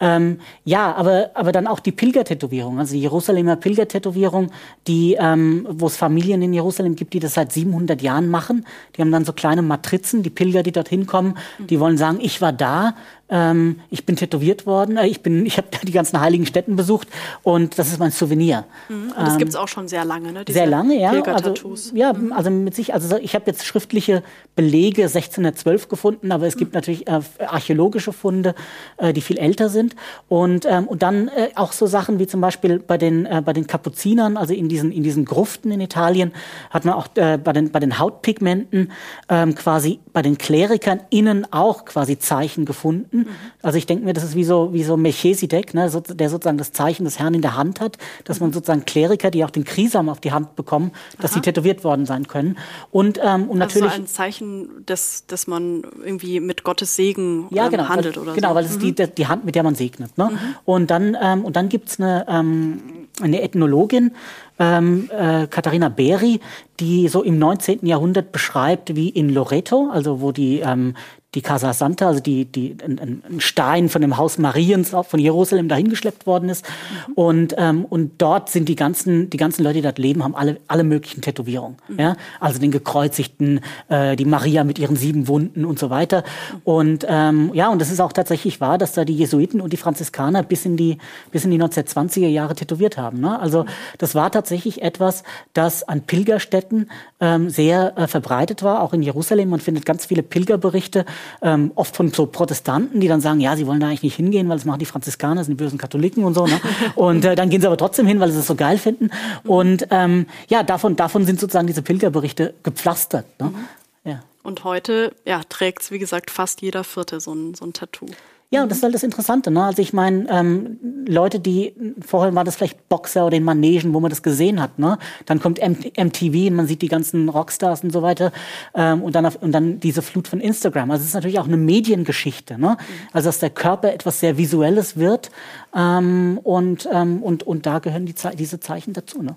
Ähm, 0.01 0.41
ja, 0.65 0.93
aber, 0.97 1.31
aber 1.35 1.53
dann 1.53 1.69
auch 1.69 1.79
die 1.79 1.93
Pilgertätowierung, 1.93 2.81
also 2.81 2.95
die 2.95 3.01
Jerusalemer 3.03 3.55
Pilgertätowierung, 3.55 4.51
die, 4.89 5.17
ähm, 5.21 5.69
wo 5.71 5.87
es 5.87 5.97
Familien 5.97 6.43
in 6.43 6.53
Jerusalem 6.53 6.97
gibt, 6.97 7.13
die 7.13 7.21
das 7.21 7.35
seit 7.35 7.53
700 7.53 8.03
Jahren 8.03 8.29
machen. 8.29 8.67
Die 8.97 9.03
haben 9.03 9.13
dann 9.13 9.25
so 9.25 9.33
kleine 9.33 9.63
Matrizen, 9.63 10.25
die 10.25 10.31
Pilger, 10.31 10.65
die 10.65 10.73
dorthin 10.73 11.07
kommen, 11.07 11.39
die 11.61 11.79
wollen 11.79 11.97
sagen, 11.97 12.19
ich 12.21 12.41
war 12.41 12.53
da, 12.53 12.97
ähm, 13.29 13.81
ich 13.91 14.07
bin 14.07 14.17
tätowiert 14.17 14.67
worden, 14.67 14.97
äh, 14.97 15.07
ich 15.07 15.23
bin, 15.23 15.47
ich 15.47 15.57
habe 15.57 15.69
die 15.83 15.93
ganzen 15.93 16.21
heiligen 16.21 16.47
Städten 16.47 16.77
besucht 16.77 17.09
und 17.43 17.79
das 17.79 17.89
ist 17.89 17.99
mein 17.99 18.13
Souvenir. 18.13 18.65
Mhm. 18.89 19.13
Und 19.17 19.19
das 19.19 19.33
ähm, 19.33 19.39
gibt 19.39 19.51
es 19.51 19.57
auch 19.57 19.69
schon 19.69 19.89
sehr 19.89 20.05
lange, 20.05 20.33
ne? 20.33 20.45
Diese 20.45 20.59
sehr 20.59 20.67
lange, 20.67 21.01
ja. 21.01 21.11
Also, 21.11 21.55
ja, 21.95 22.13
mhm. 22.13 22.33
also 22.33 22.51
mit 22.51 22.75
sich, 22.75 22.95
also 22.95 23.17
ich 23.17 23.35
habe 23.35 23.45
jetzt 23.47 23.67
schriftliche 23.67 24.23
Belege 24.55 25.03
1612 25.03 25.89
gefunden, 25.89 26.31
aber 26.31 26.47
es 26.47 26.55
mhm. 26.55 26.61
gibt 26.61 26.75
natürlich 26.75 27.09
äh, 27.09 27.21
archäologische 27.47 28.13
Funde, 28.13 28.55
äh, 28.97 29.13
die 29.13 29.21
viel 29.21 29.39
älter 29.39 29.69
sind 29.69 29.97
und 30.29 30.65
ähm, 30.67 30.87
und 30.87 31.03
dann 31.03 31.29
äh, 31.29 31.49
auch 31.57 31.73
so 31.73 31.87
Sachen 31.87 32.19
wie 32.19 32.27
zum 32.27 32.41
Beispiel 32.41 32.79
bei 32.79 32.97
den 32.97 33.27
äh, 33.27 33.43
bei 33.45 33.53
den 33.53 33.67
Kapuzinern, 33.67 34.37
also 34.37 34.55
in 34.55 34.69
diesen 34.69 34.93
in 34.93 35.03
diesen 35.03 35.25
Gruften 35.25 35.73
in 35.73 35.81
Italien 35.81 36.33
hat 36.71 36.85
man 36.85 36.95
auch 36.95 37.09
äh, 37.17 37.39
bei 37.39 37.53
den 37.53 37.73
bei 37.73 37.81
den 37.81 37.99
Hautpigmenten 37.99 38.93
ähm, 39.29 39.55
quasi 39.57 39.99
bei 40.13 40.23
den 40.23 40.39
Klerikern 40.39 41.01
innen 41.11 41.53
auch 41.53 41.85
quasi 41.85 42.19
Zeichen 42.19 42.65
gefunden 42.65 43.16
Ägypten. 43.17 43.31
Mhm. 43.31 43.37
Also 43.63 43.79
ich 43.79 43.87
denke 43.87 44.05
mir, 44.05 44.13
das 44.13 44.25
ist 44.25 44.35
wie 44.35 44.45
so, 44.45 44.73
wie 44.73 44.85
so 44.85 44.97
Melchisedek, 44.97 45.75
ne, 45.75 45.89
so, 45.91 46.01
der 46.01 46.31
sozusagen 46.31 46.59
das 46.59 46.73
Zeichen 46.73 47.05
des 47.05 47.19
Herrn 47.19 47.35
in 47.35 47.43
der 47.43 47.57
Hand 47.57 47.81
hat, 47.81 47.99
dass 48.25 48.41
man 48.41 48.53
sozusagen 48.53 48.85
Kleriker, 48.85 49.31
die 49.31 49.45
auch 49.45 49.51
den 49.51 49.65
Krisam 49.65 50.09
auf 50.09 50.21
die 50.21 50.33
Hand 50.33 50.57
bekommen, 50.57 50.93
dass 51.21 51.33
Aha. 51.33 51.37
sie 51.37 51.41
tätowiert 51.43 51.85
worden 51.85 52.07
sein 52.07 52.27
können. 52.27 52.59
Und, 52.91 53.19
ähm, 53.23 53.49
und 53.49 53.63
also 53.63 53.81
natürlich. 53.81 53.93
ein 53.93 54.07
Zeichen, 54.07 54.85
dass, 54.87 55.27
dass 55.27 55.47
man 55.47 55.83
irgendwie 56.05 56.41
mit 56.41 56.63
Gottes 56.63 56.97
Segen 56.97 57.47
ja, 57.51 57.67
ähm, 57.67 57.71
genau, 57.73 57.89
handelt 57.89 58.17
weil, 58.17 58.23
oder 58.23 58.35
genau, 58.35 58.49
so. 58.49 58.55
Genau, 58.55 58.55
weil 58.55 58.65
es 58.65 58.79
mhm. 58.79 58.89
ist 58.89 58.99
die, 58.99 59.15
die 59.15 59.27
Hand, 59.27 59.45
mit 59.45 59.55
der 59.55 59.63
man 59.63 59.75
segnet. 59.75 60.17
Ne? 60.19 60.31
Mhm. 60.33 60.39
Und 60.65 60.91
dann, 60.91 61.17
ähm, 61.21 61.45
und 61.45 61.57
dann 61.57 61.69
gibt's 61.69 62.01
eine, 62.01 62.27
ähm, 62.29 62.81
eine 63.21 63.43
Ethnologin, 63.43 64.13
ähm, 64.59 65.11
äh, 65.11 65.47
Katharina 65.47 65.89
Beri, 65.89 66.41
die 66.81 67.09
so 67.09 67.23
im 67.23 67.39
19. 67.39 67.87
Jahrhundert 67.87 68.33
beschreibt, 68.33 68.95
wie 68.95 69.09
in 69.09 69.31
Loreto, 69.31 69.89
also 69.91 70.21
wo 70.21 70.33
die, 70.33 70.61
ähm, 70.61 70.95
die 71.35 71.43
Casa 71.43 71.75
Santa, 71.75 72.07
also 72.07 72.21
die, 72.21 72.47
die, 72.47 72.77
ein, 72.83 72.99
ein 73.29 73.41
Stein 73.41 73.91
von 73.91 74.01
dem 74.01 74.17
Haus 74.17 74.39
Mariens 74.39 74.95
von 75.07 75.21
Jerusalem 75.21 75.69
dahingeschleppt 75.69 76.27
worden 76.27 76.49
ist. 76.49 76.65
Mhm. 77.09 77.13
Und, 77.15 77.55
ähm, 77.59 77.85
und 77.85 78.13
dort 78.23 78.49
sind 78.49 78.69
die 78.71 78.77
ganzen, 78.77 79.29
die 79.29 79.37
ganzen 79.37 79.63
Leute, 79.63 79.75
die 79.75 79.83
dort 79.83 79.99
leben, 79.99 80.25
haben 80.25 80.35
alle, 80.35 80.59
alle 80.67 80.83
möglichen 80.83 81.21
Tätowierungen. 81.21 81.77
Mhm. 81.89 82.01
Ja? 82.01 82.17
Also 82.41 82.59
den 82.59 82.71
Gekreuzigten, 82.71 83.61
äh, 83.89 84.17
die 84.17 84.25
Maria 84.25 84.65
mit 84.65 84.79
ihren 84.79 84.97
sieben 84.97 85.29
Wunden 85.29 85.67
und 85.67 85.79
so 85.79 85.91
weiter. 85.91 86.23
Mhm. 86.23 86.61
Und 86.65 87.07
ähm, 87.07 87.51
ja, 87.53 87.69
und 87.69 87.83
das 87.83 87.91
ist 87.91 88.01
auch 88.01 88.15
tatsächlich 88.15 88.63
wahr, 88.63 88.79
dass 88.79 88.95
da 88.95 89.05
die 89.05 89.17
Jesuiten 89.17 89.61
und 89.61 89.75
die 89.75 89.77
Franziskaner 89.77 90.43
bis 90.43 90.65
in 90.65 90.79
die, 90.79 90.97
bis 91.33 91.45
in 91.45 91.51
die 91.51 91.61
1920er 91.61 92.29
Jahre 92.29 92.55
tätowiert 92.55 92.97
haben. 92.97 93.21
Ne? 93.21 93.39
Also 93.39 93.65
mhm. 93.65 93.69
das 93.99 94.15
war 94.15 94.33
tatsächlich 94.33 94.81
etwas, 94.81 95.23
das 95.53 95.83
an 95.83 96.01
Pilgerstätten 96.01 96.91
ähm, 97.21 97.51
sehr 97.51 97.99
äh, 97.99 98.07
verbreitet 98.07 98.63
war, 98.63 98.83
auch 98.83 98.95
in 98.95 99.03
Jerusalem. 99.03 99.51
Man 99.51 99.61
findet 99.61 99.85
ganz 99.85 100.07
viele 100.07 100.23
Pilgerberichte, 100.23 101.05
ähm, 101.43 101.73
oft 101.75 101.97
von 101.97 102.11
so 102.11 102.27
Protestanten, 102.27 103.01
die 103.01 103.09
dann 103.09 103.21
sagen, 103.21 103.41
ja, 103.41 103.57
sie 103.57 103.67
wollen 103.67 103.81
da 103.81 103.87
eigentlich 103.87 104.03
nicht 104.03 104.17
hingehen, 104.17 104.49
weil 104.49 104.57
das 104.57 104.65
machen 104.65 104.79
die 104.79 104.87
Franziskaner, 104.87 105.45
sind 105.45 105.59
die 105.59 105.65
bösen 105.65 105.79
Katholiken 105.79 106.25
und 106.25 106.35
so. 106.35 106.47
Ne? 106.47 106.61
Und 106.95 107.25
äh, 107.25 107.35
dann 107.35 107.51
gehen 107.51 107.61
sie 107.61 107.67
aber 107.67 107.77
trotzdem 107.77 108.07
hin, 108.07 108.21
weil 108.21 108.31
sie 108.31 108.39
es 108.39 108.47
so 108.47 108.55
geil 108.55 108.79
finden. 108.79 109.11
Und 109.45 109.87
ähm, 109.91 110.27
ja, 110.49 110.63
davon, 110.63 110.97
davon 110.97 111.25
sind 111.25 111.41
sozusagen 111.41 111.67
diese 111.67 111.83
Pilgerberichte 111.83 112.55
gepflastert. 112.63 113.27
Ne? 113.41 113.47
Mhm. 113.51 114.11
Ja. 114.11 114.23
Und 114.43 114.65
heute 114.65 115.15
ja, 115.25 115.43
trägt 115.49 115.83
es, 115.83 115.91
wie 115.91 115.99
gesagt, 115.99 116.31
fast 116.31 116.63
jeder 116.63 116.85
Vierte 116.85 117.21
so 117.21 117.35
ein, 117.35 117.55
so 117.55 117.65
ein 117.65 117.73
Tattoo. 117.73 118.07
Ja, 118.51 118.63
und 118.63 118.71
das 118.71 118.79
ist 118.79 118.85
halt 118.85 118.95
das 118.95 119.03
Interessante. 119.03 119.51
Ne? 119.51 119.65
Also 119.65 119.83
ich 119.83 119.93
meine, 119.93 120.29
ähm, 120.31 120.79
Leute, 121.07 121.41
die 121.41 121.75
vorher 122.01 122.33
war 122.37 122.45
das 122.45 122.55
vielleicht 122.55 122.89
Boxer 122.89 123.27
oder 123.27 123.37
in 123.37 123.43
Manegen, 123.43 123.93
wo 123.93 123.99
man 123.99 124.09
das 124.09 124.23
gesehen 124.23 124.63
hat. 124.63 124.79
Ne? 124.79 124.99
Dann 125.25 125.41
kommt 125.41 125.59
M 125.59 125.73
MTV 125.73 126.49
und 126.49 126.55
man 126.55 126.67
sieht 126.69 126.81
die 126.81 126.89
ganzen 126.89 127.29
Rockstars 127.29 127.83
und 127.83 127.93
so 127.93 128.03
weiter. 128.03 128.31
Ähm, 128.75 129.03
und, 129.03 129.17
dann 129.17 129.27
auf, 129.27 129.43
und 129.43 129.51
dann 129.51 129.81
diese 129.81 130.01
Flut 130.01 130.29
von 130.29 130.41
Instagram. 130.41 130.93
Also 130.93 131.03
es 131.03 131.09
ist 131.09 131.15
natürlich 131.15 131.41
auch 131.41 131.47
eine 131.49 131.57
Mediengeschichte. 131.57 132.57
Ne? 132.57 132.77
Also 133.13 133.29
dass 133.29 133.41
der 133.41 133.51
Körper 133.51 133.93
etwas 133.93 134.21
sehr 134.21 134.39
Visuelles 134.39 134.97
wird. 134.97 135.33
Ähm, 135.75 136.39
und, 136.45 136.89
ähm, 136.93 137.25
und, 137.25 137.43
und 137.43 137.67
da 137.67 137.81
gehören 137.81 138.07
die 138.07 138.15
Ze 138.15 138.31
diese 138.37 138.61
Zeichen 138.61 138.93
dazu. 138.93 139.23
Ne? 139.23 139.35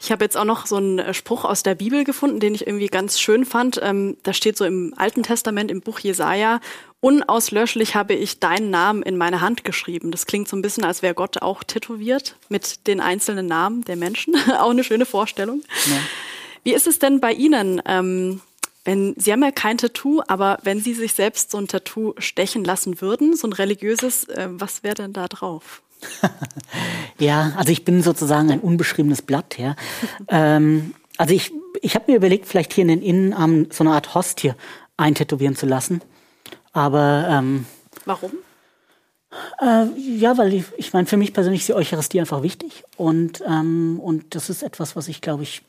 Ich 0.00 0.10
habe 0.12 0.24
jetzt 0.24 0.36
auch 0.36 0.44
noch 0.44 0.66
so 0.66 0.76
einen 0.76 0.98
äh, 0.98 1.14
Spruch 1.14 1.44
aus 1.44 1.62
der 1.62 1.74
Bibel 1.74 2.04
gefunden, 2.04 2.40
den 2.40 2.54
ich 2.54 2.66
irgendwie 2.66 2.88
ganz 2.88 3.20
schön 3.20 3.44
fand. 3.44 3.80
Ähm, 3.82 4.16
da 4.22 4.32
steht 4.32 4.56
so 4.56 4.64
im 4.64 4.94
Alten 4.96 5.22
Testament, 5.22 5.70
im 5.70 5.80
Buch 5.80 5.98
Jesaja, 5.98 6.60
unauslöschlich 7.00 7.94
habe 7.94 8.14
ich 8.14 8.40
deinen 8.40 8.70
Namen 8.70 9.02
in 9.02 9.18
meine 9.18 9.42
Hand 9.42 9.62
geschrieben. 9.62 10.10
Das 10.10 10.24
klingt 10.24 10.48
so 10.48 10.56
ein 10.56 10.62
bisschen, 10.62 10.84
als 10.84 11.02
wäre 11.02 11.14
Gott 11.14 11.42
auch 11.42 11.62
tätowiert 11.62 12.36
mit 12.48 12.86
den 12.86 13.00
einzelnen 13.00 13.46
Namen 13.46 13.84
der 13.84 13.96
Menschen. 13.96 14.34
auch 14.58 14.70
eine 14.70 14.84
schöne 14.84 15.04
Vorstellung. 15.04 15.62
Ja. 15.86 15.98
Wie 16.62 16.72
ist 16.72 16.86
es 16.86 16.98
denn 16.98 17.20
bei 17.20 17.32
Ihnen? 17.32 17.82
Ähm, 17.84 18.40
Wenn 18.84 19.14
Sie 19.18 19.32
haben 19.32 19.42
ja 19.42 19.50
kein 19.50 19.76
Tattoo, 19.76 20.22
aber 20.28 20.58
wenn 20.62 20.80
Sie 20.80 20.94
sich 20.94 21.12
selbst 21.12 21.50
so 21.50 21.58
ein 21.58 21.68
Tattoo 21.68 22.14
stechen 22.16 22.64
lassen 22.64 23.02
würden, 23.02 23.36
so 23.36 23.48
ein 23.48 23.52
religiöses, 23.52 24.24
äh, 24.24 24.48
was 24.50 24.82
wäre 24.82 24.94
denn 24.94 25.12
da 25.12 25.28
drauf? 25.28 25.82
ja, 27.18 27.52
also 27.56 27.72
ich 27.72 27.84
bin 27.84 28.02
sozusagen 28.02 28.50
ein 28.50 28.60
unbeschriebenes 28.60 29.22
Blatt, 29.22 29.58
ja. 29.58 29.76
ähm, 30.28 30.94
also 31.16 31.34
ich, 31.34 31.52
ich 31.80 31.94
habe 31.94 32.10
mir 32.10 32.16
überlegt, 32.16 32.46
vielleicht 32.46 32.72
hier 32.72 32.82
in 32.82 32.88
den 32.88 33.02
Innenarm 33.02 33.68
so 33.70 33.84
eine 33.84 33.92
Art 33.92 34.14
Hostie 34.14 34.52
eintätowieren 34.96 35.56
zu 35.56 35.66
lassen. 35.66 36.00
Aber 36.72 37.26
ähm, 37.30 37.66
warum? 38.04 38.32
Äh, 39.60 39.86
ja, 39.98 40.36
weil 40.38 40.54
ich, 40.54 40.64
ich 40.76 40.92
meine, 40.92 41.06
für 41.06 41.16
mich 41.16 41.32
persönlich 41.32 41.62
ist 41.62 41.68
die 41.68 41.74
Eucharistie 41.74 42.20
einfach 42.20 42.42
wichtig 42.42 42.84
und 42.96 43.42
ähm, 43.46 43.98
und 44.00 44.34
das 44.34 44.48
ist 44.48 44.62
etwas, 44.62 44.94
was 44.94 45.08
ich 45.08 45.20
glaube 45.20 45.42
ich 45.42 45.62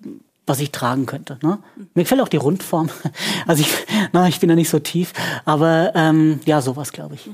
was 0.48 0.60
ich 0.60 0.72
tragen 0.72 1.06
könnte. 1.08 1.40
Ne? 1.42 1.58
Mir 1.96 2.04
gefällt 2.04 2.22
auch 2.22 2.28
die 2.28 2.38
Rundform. 2.38 2.90
Also 3.48 3.62
ich, 3.62 3.70
na, 4.12 4.28
ich 4.28 4.40
bin 4.40 4.50
da 4.50 4.56
nicht 4.56 4.70
so 4.70 4.80
tief, 4.80 5.14
aber 5.46 5.92
ähm, 5.94 6.40
ja, 6.46 6.62
sowas 6.62 6.92
glaube 6.92 7.16
ich. 7.16 7.30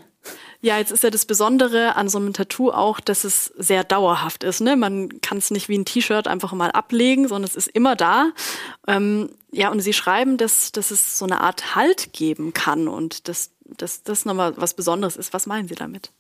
Ja, 0.64 0.78
jetzt 0.78 0.92
ist 0.92 1.04
ja 1.04 1.10
das 1.10 1.26
Besondere 1.26 1.96
an 1.96 2.08
so 2.08 2.20
einem 2.20 2.34
Tattoo 2.34 2.70
auch, 2.70 3.00
dass 3.00 3.24
es 3.24 3.46
sehr 3.58 3.84
dauerhaft 3.84 4.44
ist. 4.44 4.62
Ne? 4.62 4.76
Man 4.76 5.20
kann 5.22 5.40
es 5.40 5.50
nicht 5.50 5.70
wie 5.70 5.78
ein 5.78 5.86
T-Shirt 5.86 6.28
einfach 6.28 6.54
mal 6.54 6.70
ablegen, 6.70 7.28
sondern 7.28 7.50
es 7.50 7.56
ist 7.56 7.68
immer 7.68 7.96
da. 7.96 8.32
Ähm, 8.88 9.30
ja, 9.52 9.70
und 9.72 9.80
Sie 9.80 9.94
schreiben, 9.94 10.38
dass, 10.38 10.72
dass 10.72 10.92
es 10.92 11.18
so 11.18 11.26
eine 11.26 11.42
Art 11.42 11.76
Halt 11.76 12.14
geben 12.14 12.54
kann 12.54 12.88
und 12.88 13.28
dass, 13.28 13.52
dass 13.66 14.04
das 14.04 14.24
nochmal 14.26 14.54
was 14.56 14.76
Besonderes 14.76 15.18
ist. 15.18 15.34
Was 15.34 15.48
meinen 15.48 15.68
Sie 15.68 15.76
damit? 15.76 16.12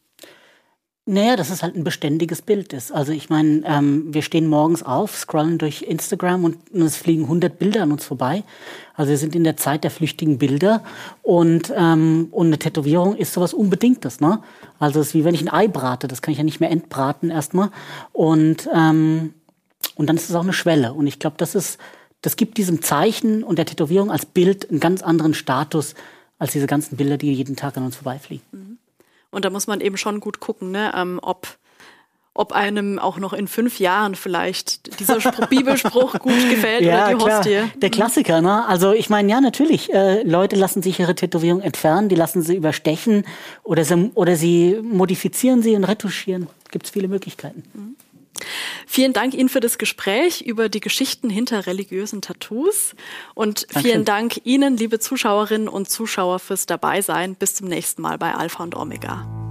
Naja, 1.08 1.36
dass 1.36 1.50
es 1.50 1.64
halt 1.64 1.76
ein 1.76 1.84
beständiges 1.84 2.44
Bild 2.44 2.74
ist. 2.74 2.92
Also 2.92 3.12
ich 3.12 3.28
meine, 3.28 3.64
ähm, 3.66 4.14
wir 4.14 4.22
stehen 4.22 4.48
morgens 4.48 4.84
auf, 4.84 5.18
scrollen 5.18 5.58
durch 5.58 5.82
Instagram 5.82 6.44
und, 6.44 6.58
es 6.76 6.96
fliegen 6.96 7.24
100 7.24 7.58
Bilder 7.58 7.84
an 7.84 7.92
uns 7.92 8.06
vorbei. 8.06 8.44
Also 8.94 9.10
wir 9.10 9.18
sind 9.18 9.36
in 9.36 9.44
der 9.44 9.58
Zeit 9.58 9.84
der 9.84 9.90
flüchtigen 9.90 10.38
Bilder 10.38 10.84
und, 11.24 11.74
ähm, 11.76 12.28
und 12.30 12.48
eine 12.48 12.60
Tätowierung 12.60 13.16
ist 13.16 13.34
sowas 13.34 13.56
Unbedingtes. 13.56 14.20
Ne? 14.20 14.44
Also 14.78 15.00
es 15.00 15.08
ist 15.08 15.14
wie 15.16 15.26
wenn 15.26 15.34
ich 15.34 15.42
ein 15.42 15.50
Ei 15.50 15.68
brate, 15.68 16.08
das 16.08 16.22
kann 16.22 16.34
ich 16.34 16.38
ja 16.38 16.44
nicht 16.44 16.60
mehr 16.60 16.70
entbraten 16.70 17.32
erstmal. 17.32 17.72
Und, 18.14 18.70
ähm, 18.72 19.34
und 19.96 20.08
dann 20.08 20.18
ist 20.18 20.30
es 20.30 20.36
auch 20.36 20.44
eine 20.44 20.54
Schwelle. 20.54 20.94
Und 20.94 21.08
ich 21.08 21.18
glaube, 21.18 21.36
das 21.40 21.56
ist, 21.56 21.80
das 22.22 22.36
gibt 22.36 22.58
diesem 22.58 22.84
Zeichen 22.84 23.44
und 23.44 23.58
der 23.58 23.66
Tätowierung 23.66 24.12
als 24.12 24.28
Bild 24.28 24.70
einen 24.70 24.80
ganz 24.80 25.02
anderen 25.02 25.34
Status 25.34 25.96
als 26.38 26.52
diese 26.52 26.68
ganzen 26.68 26.98
Bilder, 26.98 27.18
die 27.18 27.34
jeden 27.34 27.56
Tag 27.56 27.76
an 27.78 27.86
uns 27.86 27.96
vorbeifliegen. 27.96 28.46
Mhm. 28.52 28.71
Und 29.32 29.46
da 29.46 29.50
muss 29.50 29.68
man 29.68 29.82
eben 29.82 29.98
schon 29.98 30.20
gut 30.20 30.40
gucken, 30.40 30.72
ne, 30.72 30.92
ähm, 30.96 31.20
ob 31.22 31.58
ob 32.34 32.54
einem 32.54 32.98
auch 32.98 33.18
noch 33.18 33.34
in 33.34 33.48
fünf 33.48 33.80
Jahren 33.80 34.16
vielleicht 34.16 35.00
dieser 35.02 35.20
Spruch, 35.20 35.48
Bibelspruch 35.50 36.18
gut 36.20 36.50
gefällt 36.50 36.82
ja, 36.82 37.08
oder 37.08 37.18
die 37.18 37.24
klar. 37.24 37.40
Hostie. 37.40 37.80
Der 37.82 37.90
Klassiker, 37.90 38.42
ne? 38.42 38.66
Also 38.68 38.94
ich 38.94 39.10
meine, 39.10 39.30
ja, 39.30 39.42
natürlich, 39.42 39.94
äh, 39.94 40.24
Leute 40.24 40.56
lassen 40.56 40.82
sich 40.82 41.00
ihre 41.00 41.14
Tätowierung 41.14 41.62
entfernen, 41.62 42.08
die 42.08 42.16
lassen 42.16 42.42
sie 42.42 42.56
überstechen 42.56 43.26
oder 43.64 43.84
sie, 43.84 44.12
oder 44.16 44.38
sie 44.38 44.80
modifizieren 44.82 45.62
sie 45.62 45.76
und 45.76 45.84
retuschieren. 45.84 46.48
Gibt 46.72 46.86
es 46.86 46.92
viele 46.92 47.10
Möglichkeiten. 47.10 47.64
Mhm. 47.74 47.96
Vielen 48.88 49.14
Dank 49.14 49.34
Ihnen 49.34 49.50
für 49.50 49.60
das 49.60 49.78
Gespräch 49.78 50.42
über 50.42 50.70
die 50.70 50.80
Geschichten 50.80 51.30
hinter 51.30 51.68
religiösen 51.68 52.22
Tattoos 52.22 52.96
und 53.34 53.64
Dankeschön. 53.64 53.82
vielen 53.84 54.06
Dank 54.06 54.46
Ihnen, 54.46 54.78
liebe 54.78 55.00
Zuschauerinnen 55.00 55.68
und 55.68 55.90
Zuschauer, 55.90 56.40
fürs 56.40 56.66
Dabeisein. 56.66 57.36
Bis 57.36 57.56
zum 57.56 57.68
nächsten 57.68 58.02
Mal 58.02 58.18
bei 58.18 58.34
Alpha 58.34 58.64
und 58.64 58.76
Omega. 58.76 59.51